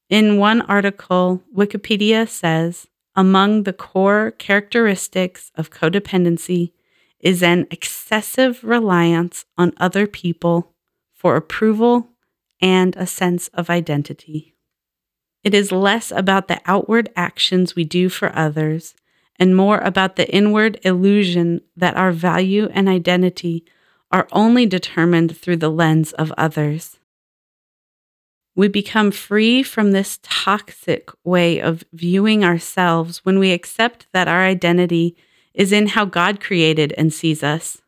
In 0.08 0.38
one 0.38 0.62
article, 0.62 1.42
Wikipedia 1.52 2.30
says 2.30 2.86
among 3.16 3.64
the 3.64 3.74
core 3.74 4.36
characteristics 4.38 5.52
of 5.56 5.72
codependency 5.72 6.74
is 7.20 7.42
an 7.42 7.66
excessive 7.72 8.64
reliance 8.64 9.46
on 9.58 9.74
other 9.78 10.06
people 10.06 10.76
for 11.12 11.36
approval 11.36 12.10
and 12.62 12.96
a 12.98 13.08
sense 13.08 13.48
of 13.48 13.72
identity. 13.72 14.54
It 15.44 15.56
is 15.56 15.72
less 15.72 16.12
about 16.12 16.50
the 16.50 16.62
outward 16.68 17.10
actions 17.16 17.76
we 17.76 17.84
do 17.84 18.10
for 18.10 18.32
others 18.38 18.94
and 19.40 19.56
more 19.56 19.80
about 19.80 20.16
the 20.16 20.30
inward 20.34 20.80
illusion 20.84 21.62
that 21.76 21.98
our 21.98 22.12
value 22.12 22.70
and 22.74 22.88
identity 22.88 23.66
are 24.12 24.28
only 24.32 24.66
determined 24.66 25.38
through 25.38 25.58
the 25.58 25.70
lens 25.70 26.14
of 26.14 26.32
others. 26.38 27.00
We 28.56 28.70
become 28.70 29.12
free 29.12 29.64
from 29.64 29.92
this 29.92 30.20
toxic 30.24 31.10
way 31.26 31.60
of 31.60 31.84
viewing 31.92 32.44
ourselves 32.44 33.26
when 33.26 33.40
we 33.40 33.52
accept 33.52 34.08
that 34.14 34.30
our 34.30 34.46
identity 34.46 35.18
is 35.54 35.72
in 35.72 35.88
how 35.88 36.06
God 36.06 36.40
created 36.40 36.94
and 36.98 37.14
sees 37.14 37.44
us 37.44 37.82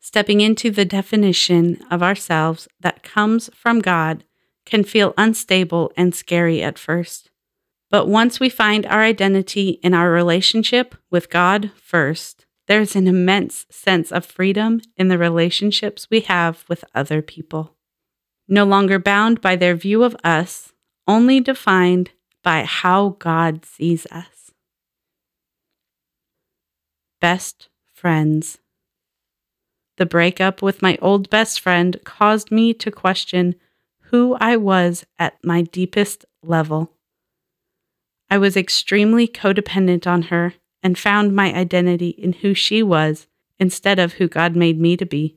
stepping 0.00 0.40
into 0.40 0.70
the 0.70 0.84
definition 0.84 1.78
of 1.90 2.02
ourselves 2.02 2.66
that 2.80 3.02
comes 3.02 3.50
from 3.54 3.80
God 3.80 4.24
can 4.64 4.82
feel 4.82 5.14
unstable 5.16 5.92
and 5.96 6.14
scary 6.14 6.62
at 6.62 6.78
first. 6.78 7.29
But 7.90 8.06
once 8.06 8.38
we 8.38 8.48
find 8.48 8.86
our 8.86 9.02
identity 9.02 9.80
in 9.82 9.94
our 9.94 10.10
relationship 10.10 10.94
with 11.10 11.28
God 11.28 11.72
first, 11.74 12.46
there's 12.68 12.94
an 12.94 13.08
immense 13.08 13.66
sense 13.68 14.12
of 14.12 14.24
freedom 14.24 14.80
in 14.96 15.08
the 15.08 15.18
relationships 15.18 16.06
we 16.08 16.20
have 16.20 16.64
with 16.68 16.84
other 16.94 17.20
people. 17.20 17.74
No 18.46 18.64
longer 18.64 19.00
bound 19.00 19.40
by 19.40 19.56
their 19.56 19.74
view 19.74 20.04
of 20.04 20.16
us, 20.22 20.72
only 21.08 21.40
defined 21.40 22.10
by 22.44 22.62
how 22.62 23.16
God 23.18 23.64
sees 23.64 24.06
us. 24.12 24.52
Best 27.20 27.68
friends. 27.92 28.58
The 29.96 30.06
breakup 30.06 30.62
with 30.62 30.80
my 30.80 30.96
old 31.02 31.28
best 31.28 31.60
friend 31.60 31.98
caused 32.04 32.52
me 32.52 32.72
to 32.74 32.90
question 32.92 33.56
who 34.04 34.36
I 34.40 34.56
was 34.56 35.04
at 35.18 35.44
my 35.44 35.62
deepest 35.62 36.24
level. 36.42 36.92
I 38.30 38.38
was 38.38 38.56
extremely 38.56 39.26
codependent 39.26 40.06
on 40.06 40.22
her 40.22 40.54
and 40.82 40.98
found 40.98 41.34
my 41.34 41.52
identity 41.52 42.10
in 42.10 42.34
who 42.34 42.54
she 42.54 42.82
was 42.82 43.26
instead 43.58 43.98
of 43.98 44.14
who 44.14 44.28
God 44.28 44.56
made 44.56 44.80
me 44.80 44.96
to 44.96 45.04
be. 45.04 45.36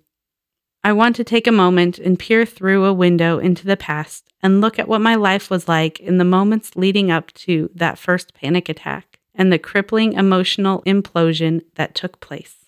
I 0.83 0.93
want 0.93 1.15
to 1.15 1.23
take 1.23 1.47
a 1.47 1.51
moment 1.51 1.97
and 1.97 2.19
peer 2.19 2.45
through 2.45 2.85
a 2.85 2.93
window 2.93 3.39
into 3.39 3.65
the 3.65 3.77
past 3.77 4.29
and 4.41 4.62
look 4.62 4.77
at 4.77 4.88
what 4.88 5.01
my 5.01 5.15
life 5.15 5.50
was 5.50 5.67
like 5.67 6.00
in 6.00 6.17
the 6.17 6.25
moments 6.25 6.75
leading 6.75 7.09
up 7.09 7.31
to 7.33 7.69
that 7.73 7.97
first 7.97 8.33
panic 8.33 8.69
attack 8.69 9.19
and 9.33 9.51
the 9.51 9.59
crippling 9.59 10.13
emotional 10.13 10.81
implosion 10.83 11.62
that 11.75 11.95
took 11.95 12.19
place 12.19 12.63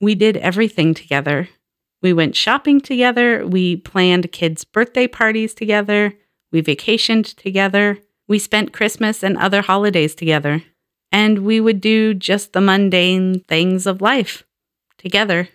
we 0.00 0.14
did 0.14 0.36
everything 0.36 0.94
together. 0.94 1.48
We 2.02 2.12
went 2.12 2.36
shopping 2.36 2.80
together. 2.80 3.46
We 3.46 3.76
planned 3.76 4.30
kids' 4.32 4.64
birthday 4.64 5.08
parties 5.08 5.54
together. 5.54 6.14
We 6.52 6.62
vacationed 6.62 7.34
together. 7.36 7.98
We 8.28 8.38
spent 8.38 8.72
Christmas 8.72 9.24
and 9.24 9.36
other 9.36 9.62
holidays 9.62 10.14
together. 10.14 10.62
And 11.10 11.38
we 11.40 11.58
would 11.58 11.80
do 11.80 12.12
just 12.12 12.52
the 12.52 12.60
mundane 12.60 13.40
things 13.48 13.86
of 13.86 14.02
life 14.02 14.44
together. 14.98 15.48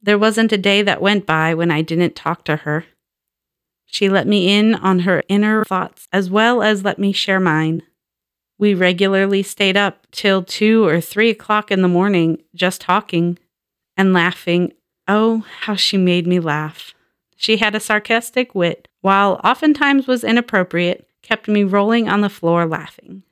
There 0.00 0.18
wasn't 0.18 0.52
a 0.52 0.58
day 0.58 0.80
that 0.82 1.02
went 1.02 1.26
by 1.26 1.54
when 1.54 1.72
I 1.72 1.82
didn't 1.82 2.14
talk 2.14 2.44
to 2.44 2.56
her. 2.56 2.84
She 3.84 4.08
let 4.08 4.28
me 4.28 4.56
in 4.56 4.76
on 4.76 5.00
her 5.00 5.24
inner 5.28 5.64
thoughts 5.64 6.06
as 6.12 6.30
well 6.30 6.62
as 6.62 6.84
let 6.84 7.00
me 7.00 7.10
share 7.10 7.40
mine. 7.40 7.82
We 8.58 8.74
regularly 8.74 9.42
stayed 9.42 9.76
up 9.76 10.06
till 10.12 10.44
two 10.44 10.84
or 10.86 11.00
three 11.00 11.30
o'clock 11.30 11.72
in 11.72 11.82
the 11.82 11.88
morning 11.88 12.42
just 12.54 12.80
talking 12.80 13.38
and 13.96 14.12
laughing. 14.12 14.72
Oh, 15.08 15.44
how 15.62 15.74
she 15.74 15.96
made 15.96 16.26
me 16.26 16.38
laugh. 16.38 16.94
She 17.34 17.56
had 17.56 17.74
a 17.74 17.80
sarcastic 17.80 18.54
wit 18.54 18.86
while 19.00 19.40
oftentimes 19.42 20.06
was 20.06 20.22
inappropriate, 20.22 21.07
kept 21.28 21.46
me 21.46 21.62
rolling 21.62 22.08
on 22.08 22.22
the 22.22 22.30
floor 22.30 22.64
laughing. 22.64 23.22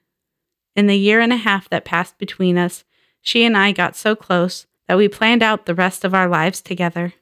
In 0.75 0.87
the 0.87 0.99
year 0.99 1.21
and 1.21 1.33
a 1.33 1.37
half 1.37 1.71
that 1.71 1.87
passed 1.87 2.19
between 2.19 2.59
us, 2.59 2.85
she 3.23 3.43
and 3.43 3.57
I 3.57 3.73
got 3.73 3.97
so 3.97 4.15
close 4.15 4.67
that 4.87 4.99
we 4.99 5.09
planned 5.09 5.43
out 5.43 5.65
the 5.65 5.75
rest 5.75 6.05
of 6.05 6.13
our 6.13 6.29
lives 6.29 6.61
together. 6.61 7.15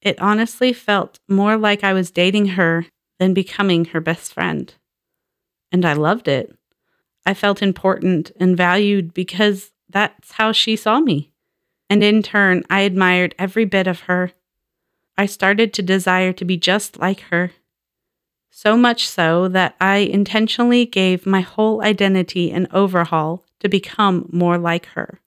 It 0.00 0.20
honestly 0.20 0.72
felt 0.72 1.18
more 1.28 1.56
like 1.56 1.82
I 1.82 1.92
was 1.92 2.12
dating 2.12 2.50
her 2.50 2.86
than 3.18 3.34
becoming 3.34 3.86
her 3.86 4.00
best 4.00 4.32
friend. 4.32 4.72
And 5.72 5.84
I 5.84 5.94
loved 5.94 6.28
it. 6.28 6.56
I 7.26 7.34
felt 7.34 7.60
important 7.60 8.30
and 8.38 8.56
valued 8.56 9.12
because 9.12 9.72
that's 9.88 10.32
how 10.32 10.52
she 10.52 10.76
saw 10.76 11.00
me. 11.00 11.32
And 11.90 12.04
in 12.04 12.22
turn, 12.22 12.62
I 12.70 12.82
admired 12.82 13.34
every 13.36 13.64
bit 13.64 13.88
of 13.88 14.00
her. 14.02 14.30
I 15.16 15.26
started 15.26 15.74
to 15.74 15.82
desire 15.82 16.32
to 16.34 16.44
be 16.44 16.56
just 16.56 17.00
like 17.00 17.22
her. 17.32 17.50
So 18.50 18.76
much 18.76 19.08
so 19.08 19.48
that 19.48 19.76
I 19.80 19.98
intentionally 19.98 20.84
gave 20.84 21.26
my 21.26 21.40
whole 21.40 21.82
identity 21.82 22.50
an 22.50 22.66
overhaul 22.72 23.44
to 23.60 23.68
become 23.68 24.28
more 24.32 24.58
like 24.58 24.86
her. 24.86 25.20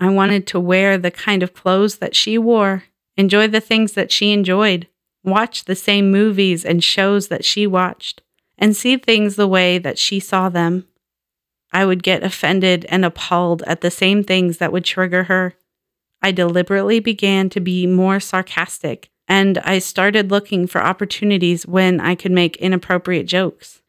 I 0.00 0.10
wanted 0.10 0.46
to 0.48 0.60
wear 0.60 0.98
the 0.98 1.10
kind 1.10 1.42
of 1.42 1.54
clothes 1.54 1.96
that 1.98 2.16
she 2.16 2.36
wore, 2.36 2.84
enjoy 3.16 3.48
the 3.48 3.60
things 3.60 3.92
that 3.92 4.10
she 4.10 4.32
enjoyed, 4.32 4.88
watch 5.22 5.64
the 5.64 5.76
same 5.76 6.10
movies 6.10 6.64
and 6.64 6.82
shows 6.82 7.28
that 7.28 7.44
she 7.44 7.66
watched, 7.66 8.22
and 8.58 8.76
see 8.76 8.96
things 8.96 9.36
the 9.36 9.48
way 9.48 9.78
that 9.78 9.98
she 9.98 10.20
saw 10.20 10.48
them. 10.48 10.86
I 11.72 11.84
would 11.84 12.02
get 12.02 12.22
offended 12.22 12.86
and 12.88 13.04
appalled 13.04 13.62
at 13.62 13.80
the 13.80 13.90
same 13.90 14.22
things 14.22 14.58
that 14.58 14.72
would 14.72 14.84
trigger 14.84 15.24
her. 15.24 15.54
I 16.22 16.30
deliberately 16.32 17.00
began 17.00 17.50
to 17.50 17.60
be 17.60 17.86
more 17.86 18.20
sarcastic, 18.20 19.10
and 19.28 19.58
I 19.58 19.78
started 19.78 20.30
looking 20.30 20.66
for 20.66 20.82
opportunities 20.82 21.66
when 21.66 22.00
I 22.00 22.14
could 22.14 22.32
make 22.32 22.56
inappropriate 22.56 23.26
jokes. 23.26 23.82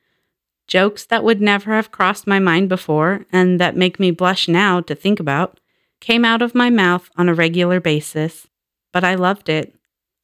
Jokes 0.68 1.06
that 1.06 1.24
would 1.24 1.42
never 1.42 1.74
have 1.74 1.92
crossed 1.92 2.26
my 2.26 2.40
mind 2.40 2.70
before 2.70 3.26
and 3.32 3.60
that 3.60 3.76
make 3.76 4.00
me 4.00 4.12
blush 4.12 4.48
now 4.48 4.82
to 4.82 4.96
think 4.96 5.20
about 5.20 5.60
came 6.02 6.26
out 6.26 6.42
of 6.42 6.56
my 6.56 6.70
mouth 6.70 7.10
on 7.18 7.30
a 7.30 7.34
regular 7.34 7.80
basis, 7.80 8.48
but 8.92 9.04
I 9.04 9.16
loved 9.16 9.50
it. 9.50 9.76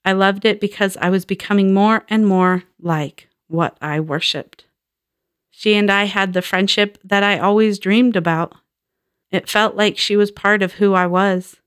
I 0.04 0.14
loved 0.14 0.46
it 0.46 0.60
because 0.60 0.98
I 0.98 1.10
was 1.10 1.26
becoming 1.26 1.74
more 1.74 2.04
and 2.10 2.26
more 2.26 2.64
like 2.80 3.28
what 3.48 3.78
I 3.82 4.00
worshiped. 4.00 4.66
She 5.52 5.76
and 5.76 5.92
I 5.92 6.06
had 6.06 6.34
the 6.34 6.42
friendship 6.42 6.98
that 7.04 7.24
I 7.24 7.38
always 7.38 7.78
dreamed 7.78 8.16
about. 8.16 8.56
It 9.30 9.50
felt 9.50 9.76
like 9.76 9.98
she 9.98 10.16
was 10.16 10.32
part 10.32 10.64
of 10.64 10.74
who 10.74 10.94
I 10.94 11.06
was. 11.06 11.58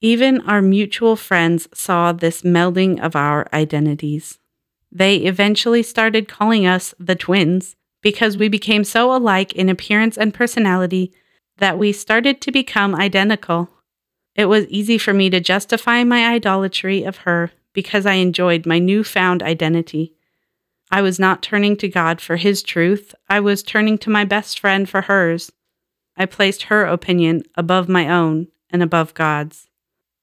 Even 0.00 0.40
our 0.42 0.60
mutual 0.60 1.16
friends 1.16 1.68
saw 1.72 2.12
this 2.12 2.42
melding 2.42 3.00
of 3.00 3.16
our 3.16 3.48
identities. 3.52 4.38
They 4.92 5.16
eventually 5.18 5.82
started 5.82 6.28
calling 6.28 6.66
us 6.66 6.94
the 6.98 7.16
twins 7.16 7.76
because 8.02 8.36
we 8.36 8.48
became 8.48 8.84
so 8.84 9.14
alike 9.14 9.52
in 9.54 9.68
appearance 9.68 10.16
and 10.16 10.32
personality 10.34 11.12
that 11.58 11.78
we 11.78 11.92
started 11.92 12.40
to 12.42 12.52
become 12.52 12.94
identical. 12.94 13.70
It 14.34 14.46
was 14.46 14.66
easy 14.66 14.98
for 14.98 15.14
me 15.14 15.30
to 15.30 15.40
justify 15.40 16.04
my 16.04 16.26
idolatry 16.26 17.02
of 17.02 17.18
her 17.18 17.50
because 17.72 18.06
I 18.06 18.14
enjoyed 18.14 18.66
my 18.66 18.78
newfound 18.78 19.42
identity. 19.42 20.14
I 20.90 21.02
was 21.02 21.18
not 21.18 21.42
turning 21.42 21.76
to 21.78 21.88
God 21.88 22.20
for 22.20 22.36
His 22.36 22.62
truth, 22.62 23.14
I 23.28 23.40
was 23.40 23.62
turning 23.62 23.98
to 23.98 24.10
my 24.10 24.24
best 24.24 24.60
friend 24.60 24.88
for 24.88 25.02
hers. 25.02 25.50
I 26.16 26.26
placed 26.26 26.64
her 26.64 26.84
opinion 26.84 27.42
above 27.54 27.88
my 27.88 28.08
own 28.08 28.48
and 28.70 28.82
above 28.82 29.14
God's. 29.14 29.68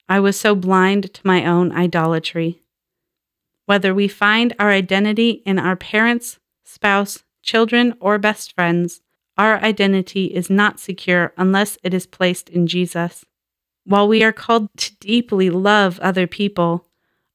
I 0.09 0.19
was 0.19 0.39
so 0.39 0.55
blind 0.55 1.13
to 1.13 1.21
my 1.23 1.45
own 1.45 1.71
idolatry. 1.71 2.61
Whether 3.65 3.93
we 3.93 4.07
find 4.07 4.53
our 4.59 4.69
identity 4.69 5.41
in 5.45 5.57
our 5.57 5.75
parents, 5.75 6.39
spouse, 6.63 7.23
children, 7.41 7.95
or 7.99 8.17
best 8.17 8.53
friends, 8.53 9.01
our 9.37 9.57
identity 9.57 10.25
is 10.25 10.49
not 10.49 10.79
secure 10.79 11.33
unless 11.37 11.77
it 11.83 11.93
is 11.93 12.05
placed 12.05 12.49
in 12.49 12.67
Jesus. 12.67 13.25
While 13.85 14.07
we 14.07 14.23
are 14.23 14.33
called 14.33 14.69
to 14.77 14.95
deeply 14.97 15.49
love 15.49 15.99
other 15.99 16.27
people, 16.27 16.87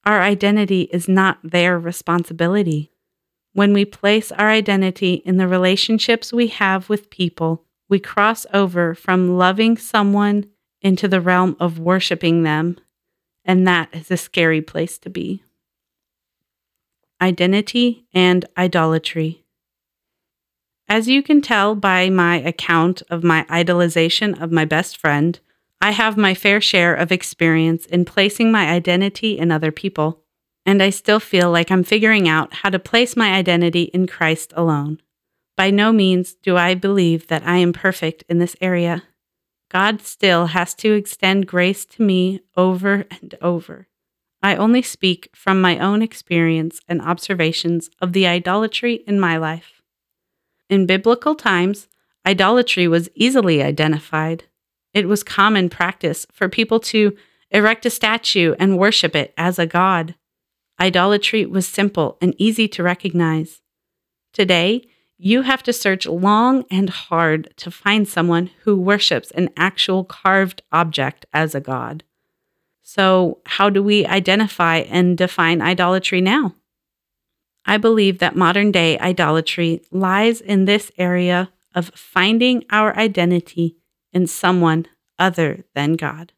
our 0.04 0.20
identity 0.22 0.83
is 0.92 1.09
not 1.09 1.38
their 1.42 1.78
responsibility. 1.78 2.92
When 3.52 3.72
we 3.72 3.85
place 3.85 4.31
our 4.33 4.50
identity 4.50 5.14
in 5.24 5.37
the 5.37 5.48
relationships 5.48 6.33
we 6.33 6.46
have 6.48 6.88
with 6.88 7.11
people, 7.11 7.64
we 7.88 7.98
cross 7.98 8.46
over 8.52 8.94
from 8.94 9.37
loving 9.37 9.76
someone 9.76 10.44
into 10.83 11.09
the 11.09 11.21
realm 11.21 11.57
of 11.59 11.79
worshiping 11.79 12.43
them, 12.43 12.79
and 13.45 13.67
that 13.67 13.88
is 13.93 14.11
a 14.11 14.17
scary 14.17 14.61
place 14.61 14.99
to 14.99 15.11
be. 15.11 15.43
Identity 17.21 18.07
and 18.12 18.45
idolatry. 18.57 19.45
As 20.88 21.09
you 21.09 21.23
can 21.23 21.43
tell 21.43 21.75
by 21.75 22.09
my 22.09 22.37
account 22.37 23.03
of 23.11 23.23
my 23.23 23.45
idolization 23.51 24.41
of 24.41 24.53
my 24.53 24.64
best 24.64 24.97
friend, 24.97 25.38
I 25.81 25.91
have 25.91 26.17
my 26.17 26.35
fair 26.35 26.61
share 26.61 26.95
of 26.95 27.12
experience 27.12 27.87
in 27.87 28.05
placing 28.05 28.51
my 28.51 28.69
identity 28.69 29.38
in 29.38 29.53
other 29.53 29.71
people, 29.71 30.23
and 30.64 30.83
I 30.83 30.91
still 30.91 31.21
feel 31.21 31.51
like 31.51 31.71
I'm 31.71 31.85
figuring 31.85 32.29
out 32.29 32.53
how 32.53 32.71
to 32.71 32.79
place 32.79 33.17
my 33.17 33.33
identity 33.33 33.83
in 33.85 34.07
Christ 34.07 34.53
alone. 34.57 35.01
By 35.57 35.71
no 35.71 35.93
means 35.93 36.35
do 36.35 36.57
I 36.57 36.75
believe 36.75 37.27
that 37.29 37.47
I 37.47 37.57
am 37.57 37.73
perfect 37.73 38.25
in 38.29 38.38
this 38.38 38.57
area. 38.61 39.05
God 39.70 40.00
still 40.02 40.46
has 40.46 40.74
to 40.76 40.92
extend 40.92 41.46
grace 41.46 41.85
to 41.87 42.02
me 42.02 42.40
over 42.57 43.07
and 43.11 43.35
over. 43.42 43.87
I 44.42 44.57
only 44.57 44.83
speak 44.83 45.31
from 45.35 45.61
my 45.61 45.78
own 45.78 46.00
experience 46.00 46.81
and 46.88 47.02
observations 47.02 47.90
of 48.00 48.12
the 48.12 48.26
idolatry 48.26 49.02
in 49.07 49.18
my 49.18 49.37
life. 49.37 49.83
In 50.70 50.87
biblical 50.87 51.35
times, 51.35 51.88
idolatry 52.26 52.87
was 52.87 53.09
easily 53.14 53.62
identified. 53.62 54.44
It 54.94 55.09
was 55.09 55.22
common 55.22 55.68
practice 55.68 56.26
for 56.33 56.48
people 56.48 56.81
to 56.81 57.16
erect 57.50 57.85
a 57.87 57.90
statue 57.90 58.54
and 58.59 58.78
worship 58.78 59.16
it 59.16 59.35
as 59.37 59.59
a 59.59 59.66
god. 59.66 60.14
Idolatry 60.81 61.44
was 61.44 61.66
simple 61.66 62.16
and 62.20 62.35
easy 62.38 62.68
to 62.68 62.83
recognize. 62.83 63.61
Today, 64.33 64.87
you 65.18 65.42
have 65.42 65.62
to 65.64 65.72
search 65.72 66.07
long 66.07 66.64
and 66.70 66.88
hard 66.88 67.52
to 67.57 67.70
find 67.70 68.07
someone 68.07 68.50
who 68.62 68.76
worships 68.76 69.31
an 69.33 69.50
actual 69.57 70.04
carved 70.04 70.62
object 70.72 71.26
as 71.33 71.54
a 71.54 71.61
god. 71.61 72.04
So, 72.83 73.40
how 73.44 73.68
do 73.68 73.83
we 73.83 74.07
identify 74.07 74.78
and 74.78 75.18
define 75.18 75.61
idolatry 75.61 76.20
now? 76.20 76.54
I 77.66 77.76
believe 77.76 78.18
that 78.20 78.37
modern 78.37 78.72
day 78.72 78.98
idolatry 78.98 79.83
lies 79.90 80.40
in 80.40 80.64
this 80.64 80.90
area 80.96 81.50
of 81.74 81.90
finding 81.94 82.64
our 82.70 82.96
identity 82.96 83.76
in 84.12 84.26
someone 84.26 84.87
other 85.18 85.64
than 85.74 85.94
God. 85.94 86.33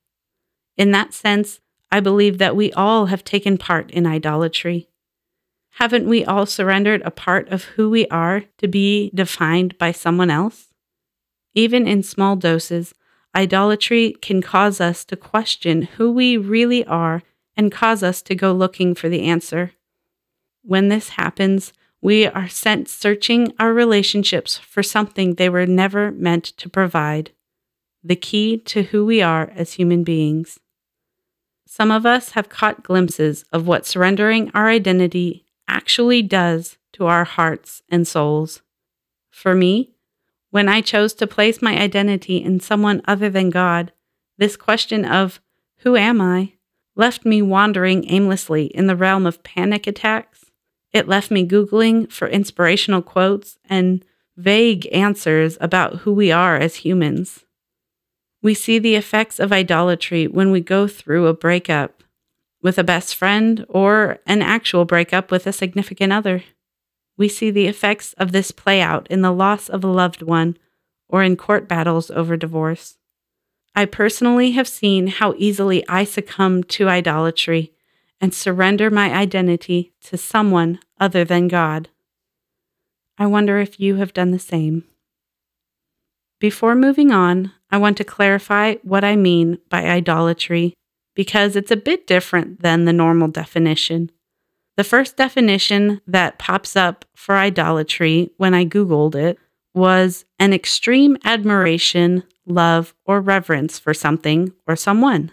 In 0.76 0.90
that 0.90 1.14
sense, 1.14 1.60
I 1.92 2.00
believe 2.00 2.38
that 2.38 2.56
we 2.56 2.72
all 2.72 3.06
have 3.06 3.22
taken 3.22 3.58
part 3.58 3.90
in 3.90 4.06
idolatry. 4.06 4.89
Haven't 5.74 6.08
we 6.08 6.24
all 6.24 6.46
surrendered 6.46 7.02
a 7.02 7.10
part 7.10 7.48
of 7.48 7.64
who 7.64 7.88
we 7.88 8.06
are 8.08 8.44
to 8.58 8.68
be 8.68 9.10
defined 9.14 9.78
by 9.78 9.92
someone 9.92 10.30
else? 10.30 10.68
Even 11.54 11.88
in 11.88 12.02
small 12.02 12.36
doses, 12.36 12.94
idolatry 13.34 14.14
can 14.20 14.42
cause 14.42 14.80
us 14.80 15.04
to 15.06 15.16
question 15.16 15.82
who 15.82 16.12
we 16.12 16.36
really 16.36 16.84
are 16.84 17.22
and 17.56 17.72
cause 17.72 18.02
us 18.02 18.22
to 18.22 18.34
go 18.34 18.52
looking 18.52 18.94
for 18.94 19.08
the 19.08 19.22
answer. 19.22 19.72
When 20.62 20.88
this 20.88 21.10
happens, 21.10 21.72
we 22.02 22.26
are 22.26 22.48
sent 22.48 22.88
searching 22.88 23.52
our 23.58 23.72
relationships 23.72 24.58
for 24.58 24.82
something 24.82 25.34
they 25.34 25.48
were 25.48 25.66
never 25.66 26.10
meant 26.12 26.44
to 26.44 26.68
provide 26.68 27.32
the 28.02 28.16
key 28.16 28.56
to 28.58 28.84
who 28.84 29.04
we 29.04 29.20
are 29.20 29.52
as 29.54 29.74
human 29.74 30.04
beings. 30.04 30.58
Some 31.66 31.90
of 31.90 32.06
us 32.06 32.30
have 32.30 32.48
caught 32.48 32.82
glimpses 32.82 33.44
of 33.52 33.66
what 33.66 33.86
surrendering 33.86 34.50
our 34.54 34.68
identity 34.68 35.44
actually 35.70 36.20
does 36.20 36.76
to 36.92 37.06
our 37.06 37.24
hearts 37.24 37.82
and 37.88 38.06
souls. 38.06 38.60
For 39.30 39.54
me, 39.54 39.94
when 40.50 40.68
I 40.68 40.80
chose 40.80 41.14
to 41.14 41.26
place 41.26 41.62
my 41.62 41.80
identity 41.80 42.38
in 42.38 42.58
someone 42.58 43.00
other 43.06 43.30
than 43.30 43.50
God, 43.50 43.92
this 44.36 44.56
question 44.56 45.04
of, 45.04 45.40
Who 45.78 45.96
am 45.96 46.20
I? 46.20 46.54
left 46.96 47.24
me 47.24 47.40
wandering 47.40 48.04
aimlessly 48.10 48.66
in 48.66 48.86
the 48.86 48.96
realm 48.96 49.24
of 49.24 49.42
panic 49.44 49.86
attacks, 49.86 50.50
it 50.92 51.08
left 51.08 51.30
me 51.30 51.46
Googling 51.46 52.10
for 52.10 52.26
inspirational 52.28 53.00
quotes 53.00 53.58
and 53.64 54.04
vague 54.36 54.88
answers 54.92 55.56
about 55.60 55.98
who 55.98 56.12
we 56.12 56.32
are 56.32 56.56
as 56.56 56.76
humans. 56.76 57.44
We 58.42 58.54
see 58.54 58.78
the 58.78 58.96
effects 58.96 59.38
of 59.38 59.52
idolatry 59.52 60.26
when 60.26 60.50
we 60.50 60.60
go 60.60 60.88
through 60.88 61.26
a 61.26 61.34
breakup 61.34 61.99
with 62.62 62.78
a 62.78 62.84
best 62.84 63.14
friend 63.14 63.64
or 63.68 64.18
an 64.26 64.42
actual 64.42 64.84
breakup 64.84 65.30
with 65.30 65.46
a 65.46 65.52
significant 65.52 66.12
other. 66.12 66.44
We 67.16 67.28
see 67.28 67.50
the 67.50 67.66
effects 67.66 68.12
of 68.14 68.32
this 68.32 68.50
play 68.50 68.80
out 68.80 69.06
in 69.10 69.22
the 69.22 69.32
loss 69.32 69.68
of 69.68 69.84
a 69.84 69.88
loved 69.88 70.22
one 70.22 70.56
or 71.08 71.22
in 71.22 71.36
court 71.36 71.68
battles 71.68 72.10
over 72.10 72.36
divorce. 72.36 72.96
I 73.74 73.84
personally 73.84 74.52
have 74.52 74.68
seen 74.68 75.06
how 75.06 75.34
easily 75.36 75.86
I 75.88 76.04
succumb 76.04 76.64
to 76.64 76.88
idolatry 76.88 77.72
and 78.20 78.34
surrender 78.34 78.90
my 78.90 79.12
identity 79.12 79.92
to 80.02 80.16
someone 80.16 80.80
other 80.98 81.24
than 81.24 81.48
God. 81.48 81.88
I 83.16 83.26
wonder 83.26 83.58
if 83.58 83.78
you 83.78 83.96
have 83.96 84.12
done 84.12 84.30
the 84.30 84.38
same. 84.38 84.84
Before 86.38 86.74
moving 86.74 87.10
on, 87.12 87.52
I 87.70 87.78
want 87.78 87.96
to 87.98 88.04
clarify 88.04 88.76
what 88.82 89.04
I 89.04 89.14
mean 89.14 89.58
by 89.68 89.84
idolatry 89.84 90.74
because 91.20 91.54
it's 91.54 91.70
a 91.70 91.76
bit 91.76 92.06
different 92.06 92.62
than 92.62 92.86
the 92.86 92.94
normal 92.94 93.28
definition. 93.28 94.10
The 94.78 94.84
first 94.84 95.18
definition 95.18 96.00
that 96.06 96.38
pops 96.38 96.76
up 96.76 97.04
for 97.14 97.36
idolatry 97.36 98.30
when 98.38 98.54
I 98.54 98.64
Googled 98.64 99.14
it 99.14 99.38
was 99.74 100.24
an 100.38 100.54
extreme 100.54 101.18
admiration, 101.22 102.22
love, 102.46 102.94
or 103.04 103.20
reverence 103.20 103.78
for 103.78 103.92
something 103.92 104.54
or 104.66 104.76
someone. 104.76 105.30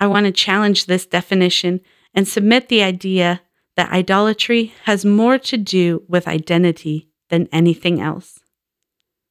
I 0.00 0.08
want 0.08 0.26
to 0.26 0.32
challenge 0.32 0.86
this 0.86 1.06
definition 1.06 1.82
and 2.12 2.26
submit 2.26 2.68
the 2.68 2.82
idea 2.82 3.42
that 3.76 3.92
idolatry 3.92 4.74
has 4.86 5.04
more 5.04 5.38
to 5.38 5.56
do 5.56 6.02
with 6.08 6.26
identity 6.26 7.10
than 7.30 7.48
anything 7.52 8.00
else. 8.00 8.40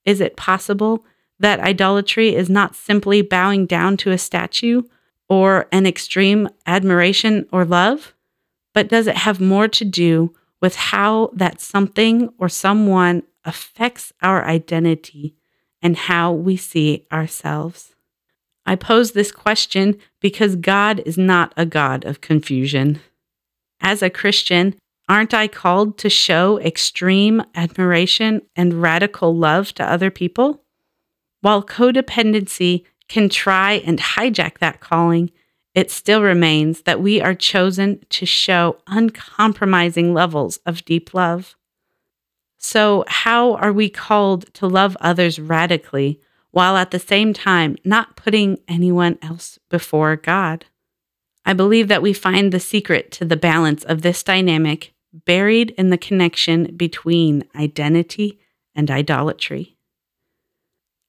Is 0.05 0.21
it 0.21 0.37
possible 0.37 1.05
that 1.37 1.59
idolatry 1.59 2.33
is 2.33 2.49
not 2.49 2.77
simply 2.77 3.21
bowing 3.21 3.65
down 3.65 3.97
to 3.97 4.11
a 4.11 4.17
statue 4.17 4.83
or 5.29 5.67
an 5.71 5.85
extreme 5.85 6.47
admiration 6.65 7.47
or 7.51 7.65
love, 7.65 8.13
but 8.73 8.87
does 8.87 9.07
it 9.07 9.17
have 9.17 9.39
more 9.39 9.67
to 9.67 9.85
do 9.85 10.33
with 10.61 10.75
how 10.75 11.29
that 11.33 11.61
something 11.61 12.29
or 12.37 12.49
someone 12.49 13.23
affects 13.43 14.11
our 14.21 14.45
identity 14.45 15.35
and 15.81 15.95
how 15.95 16.31
we 16.31 16.57
see 16.57 17.05
ourselves? 17.11 17.95
I 18.65 18.75
pose 18.75 19.11
this 19.11 19.31
question 19.31 19.97
because 20.19 20.55
God 20.55 21.01
is 21.05 21.17
not 21.17 21.53
a 21.55 21.65
God 21.65 22.03
of 22.03 22.21
confusion. 22.21 22.99
As 23.79 24.01
a 24.01 24.09
Christian, 24.09 24.75
aren't 25.07 25.33
I 25.33 25.47
called 25.47 25.97
to 25.99 26.09
show 26.09 26.59
extreme 26.59 27.43
admiration 27.53 28.41
and 28.55 28.81
radical 28.81 29.35
love 29.35 29.73
to 29.75 29.83
other 29.83 30.09
people? 30.09 30.63
While 31.41 31.63
codependency 31.63 32.85
can 33.07 33.29
try 33.29 33.73
and 33.73 33.99
hijack 33.99 34.59
that 34.59 34.79
calling, 34.79 35.31
it 35.73 35.91
still 35.91 36.21
remains 36.21 36.83
that 36.83 37.01
we 37.01 37.21
are 37.21 37.35
chosen 37.35 37.99
to 38.09 38.25
show 38.25 38.77
uncompromising 38.87 40.13
levels 40.13 40.57
of 40.65 40.85
deep 40.85 41.13
love. 41.13 41.55
So, 42.57 43.03
how 43.07 43.55
are 43.55 43.73
we 43.73 43.89
called 43.89 44.51
to 44.55 44.67
love 44.67 44.97
others 44.99 45.37
radically 45.37 46.19
while 46.51 46.77
at 46.77 46.91
the 46.91 46.99
same 46.99 47.33
time 47.33 47.75
not 47.83 48.15
putting 48.15 48.59
anyone 48.67 49.19
else 49.21 49.59
before 49.69 50.15
God? 50.15 50.65
I 51.45 51.53
believe 51.53 51.89
that 51.89 52.01
we 52.01 52.13
find 52.13 52.51
the 52.51 52.59
secret 52.59 53.11
to 53.11 53.25
the 53.25 53.37
balance 53.37 53.83
of 53.83 54.01
this 54.01 54.23
dynamic 54.23 54.93
buried 55.13 55.71
in 55.77 55.89
the 55.89 55.97
connection 55.97 56.75
between 56.75 57.43
identity 57.55 58.39
and 58.73 58.89
idolatry. 58.89 59.74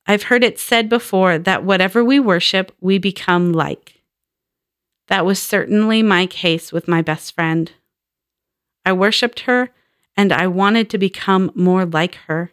I've 0.06 0.24
heard 0.24 0.44
it 0.44 0.58
said 0.58 0.88
before 0.88 1.38
that 1.38 1.64
whatever 1.64 2.04
we 2.04 2.20
worship, 2.20 2.74
we 2.80 2.98
become 2.98 3.52
like. 3.52 4.02
That 5.08 5.26
was 5.26 5.40
certainly 5.40 6.02
my 6.02 6.26
case 6.26 6.72
with 6.72 6.88
my 6.88 7.02
best 7.02 7.34
friend. 7.34 7.72
I 8.84 8.92
worshiped 8.92 9.40
her 9.40 9.70
and 10.16 10.32
I 10.32 10.46
wanted 10.46 10.88
to 10.90 10.98
become 10.98 11.50
more 11.54 11.84
like 11.84 12.14
her. 12.26 12.52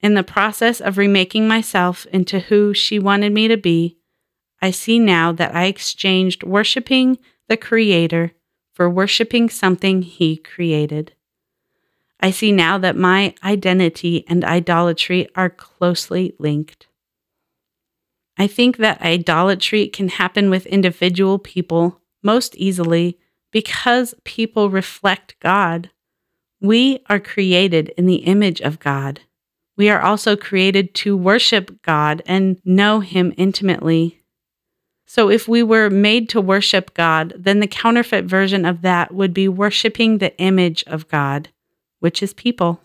In 0.00 0.14
the 0.14 0.22
process 0.22 0.80
of 0.80 0.98
remaking 0.98 1.48
myself 1.48 2.06
into 2.12 2.40
who 2.40 2.74
she 2.74 2.98
wanted 2.98 3.32
me 3.32 3.48
to 3.48 3.56
be, 3.56 3.96
I 4.60 4.70
see 4.70 4.98
now 4.98 5.32
that 5.32 5.54
I 5.54 5.64
exchanged 5.64 6.42
worshiping 6.42 7.18
the 7.48 7.56
Creator 7.56 8.32
for 8.72 8.88
worshiping 8.90 9.48
something 9.48 10.02
He 10.02 10.36
created. 10.36 11.14
I 12.24 12.30
see 12.30 12.52
now 12.52 12.78
that 12.78 12.96
my 12.96 13.34
identity 13.44 14.24
and 14.28 14.46
idolatry 14.46 15.28
are 15.36 15.50
closely 15.50 16.34
linked. 16.38 16.86
I 18.38 18.46
think 18.46 18.78
that 18.78 19.02
idolatry 19.02 19.88
can 19.88 20.08
happen 20.08 20.48
with 20.48 20.64
individual 20.64 21.38
people 21.38 22.00
most 22.22 22.56
easily 22.56 23.18
because 23.52 24.14
people 24.24 24.70
reflect 24.70 25.38
God. 25.38 25.90
We 26.62 27.00
are 27.10 27.20
created 27.20 27.90
in 27.98 28.06
the 28.06 28.24
image 28.24 28.62
of 28.62 28.80
God. 28.80 29.20
We 29.76 29.90
are 29.90 30.00
also 30.00 30.34
created 30.34 30.94
to 30.94 31.18
worship 31.18 31.82
God 31.82 32.22
and 32.24 32.56
know 32.64 33.00
Him 33.00 33.34
intimately. 33.36 34.22
So, 35.04 35.28
if 35.28 35.46
we 35.46 35.62
were 35.62 35.90
made 35.90 36.30
to 36.30 36.40
worship 36.40 36.94
God, 36.94 37.34
then 37.36 37.60
the 37.60 37.66
counterfeit 37.66 38.24
version 38.24 38.64
of 38.64 38.80
that 38.80 39.12
would 39.12 39.34
be 39.34 39.46
worshiping 39.46 40.16
the 40.16 40.34
image 40.38 40.84
of 40.86 41.06
God, 41.08 41.50
which 42.04 42.22
is 42.22 42.34
people. 42.34 42.82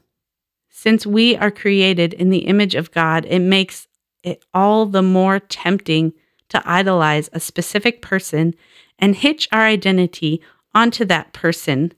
Since 0.70 1.06
we 1.06 1.36
are 1.36 1.52
created 1.52 2.14
in 2.14 2.30
the 2.30 2.48
image 2.48 2.74
of 2.74 2.90
God, 2.92 3.26
it 3.26 3.40
makes 3.40 3.86
it 4.24 4.46
all 4.54 4.86
the 4.86 5.02
more 5.02 5.42
tempting 5.42 6.14
to 6.48 6.62
idolize 6.64 7.30
a 7.34 7.42
specific 7.42 8.02
person 8.02 8.54
and 8.98 9.18
hitch 9.18 9.50
our 9.52 9.66
identity 9.66 10.42
onto 10.74 11.04
that 11.04 11.34
person, 11.34 11.92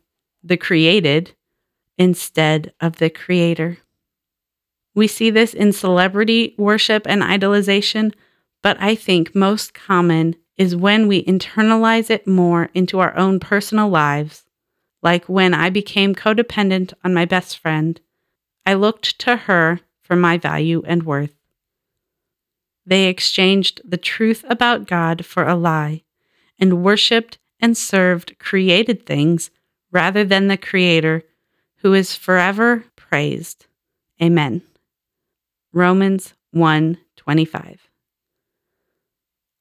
the 0.44 0.58
created, 0.58 1.36
instead 1.96 2.74
of 2.82 2.96
the 2.96 3.12
creator. 3.12 3.78
We 4.96 5.06
see 5.06 5.30
this 5.30 5.54
in 5.54 5.74
celebrity 5.74 6.56
worship 6.58 7.06
and 7.06 7.22
idolization, 7.22 8.16
but 8.64 8.78
I 8.82 8.96
think 8.96 9.36
most 9.36 9.76
common 9.76 10.38
is 10.58 10.76
when 10.76 11.08
we 11.08 11.24
internalize 11.26 12.10
it 12.10 12.26
more 12.26 12.72
into 12.74 12.98
our 12.98 13.16
own 13.16 13.40
personal 13.40 13.90
lives. 13.90 14.48
Like 15.02 15.26
when 15.26 15.54
I 15.54 15.70
became 15.70 16.16
codependent 16.16 16.94
on 17.04 17.14
my 17.14 17.26
best 17.26 17.58
friend, 17.58 18.00
I 18.66 18.76
looked 18.76 19.20
to 19.20 19.36
her 19.36 19.80
for 20.02 20.16
my 20.16 20.38
value 20.38 20.84
and 20.86 21.04
worth. 21.04 21.34
They 22.86 23.06
exchanged 23.06 23.82
the 23.84 23.98
truth 23.98 24.44
about 24.48 24.88
God 24.88 25.26
for 25.26 25.48
a 25.48 25.56
lie 25.56 26.04
and 26.60 26.84
worshiped 26.84 27.38
and 27.60 27.78
served 27.78 28.38
created 28.40 29.06
things 29.06 29.52
rather 29.92 30.24
than 30.24 30.48
the 30.48 30.58
Creator, 30.58 31.24
who 31.78 31.94
is 31.94 32.16
forever 32.16 32.86
praised. 32.96 33.66
Amen. 34.22 34.62
Romans 35.74 36.34
1 36.52 36.98
25. 37.16 37.88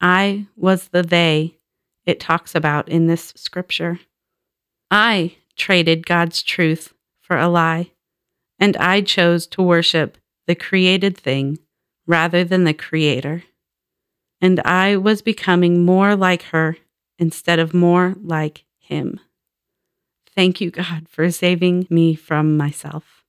I 0.01 0.47
was 0.57 0.89
the 0.89 1.03
they 1.03 1.57
it 2.07 2.19
talks 2.19 2.55
about 2.55 2.89
in 2.89 3.07
this 3.07 3.33
scripture. 3.37 4.01
I 4.91 5.37
traded 5.57 6.07
God's 6.07 6.43
truth 6.43 6.93
for 7.21 7.37
a 7.39 7.49
lie, 7.49 7.93
and 8.59 8.77
I 8.79 9.03
chose 9.03 9.47
to 9.49 9.63
worship 9.63 10.19
the 10.47 10.55
created 10.55 11.17
thing 11.17 11.59
rather 12.07 12.43
than 12.43 12.65
the 12.65 12.75
Creator. 12.75 13.45
And 14.41 14.59
I 14.61 14.97
was 14.97 15.23
becoming 15.23 15.85
more 15.85 16.17
like 16.17 16.43
her 16.45 16.77
instead 17.19 17.59
of 17.59 17.73
more 17.73 18.17
like 18.21 18.65
Him. 18.79 19.21
Thank 20.35 20.61
you, 20.61 20.71
God, 20.71 21.07
for 21.09 21.31
saving 21.31 21.87
me 21.91 22.15
from 22.15 22.57
myself. 22.57 23.25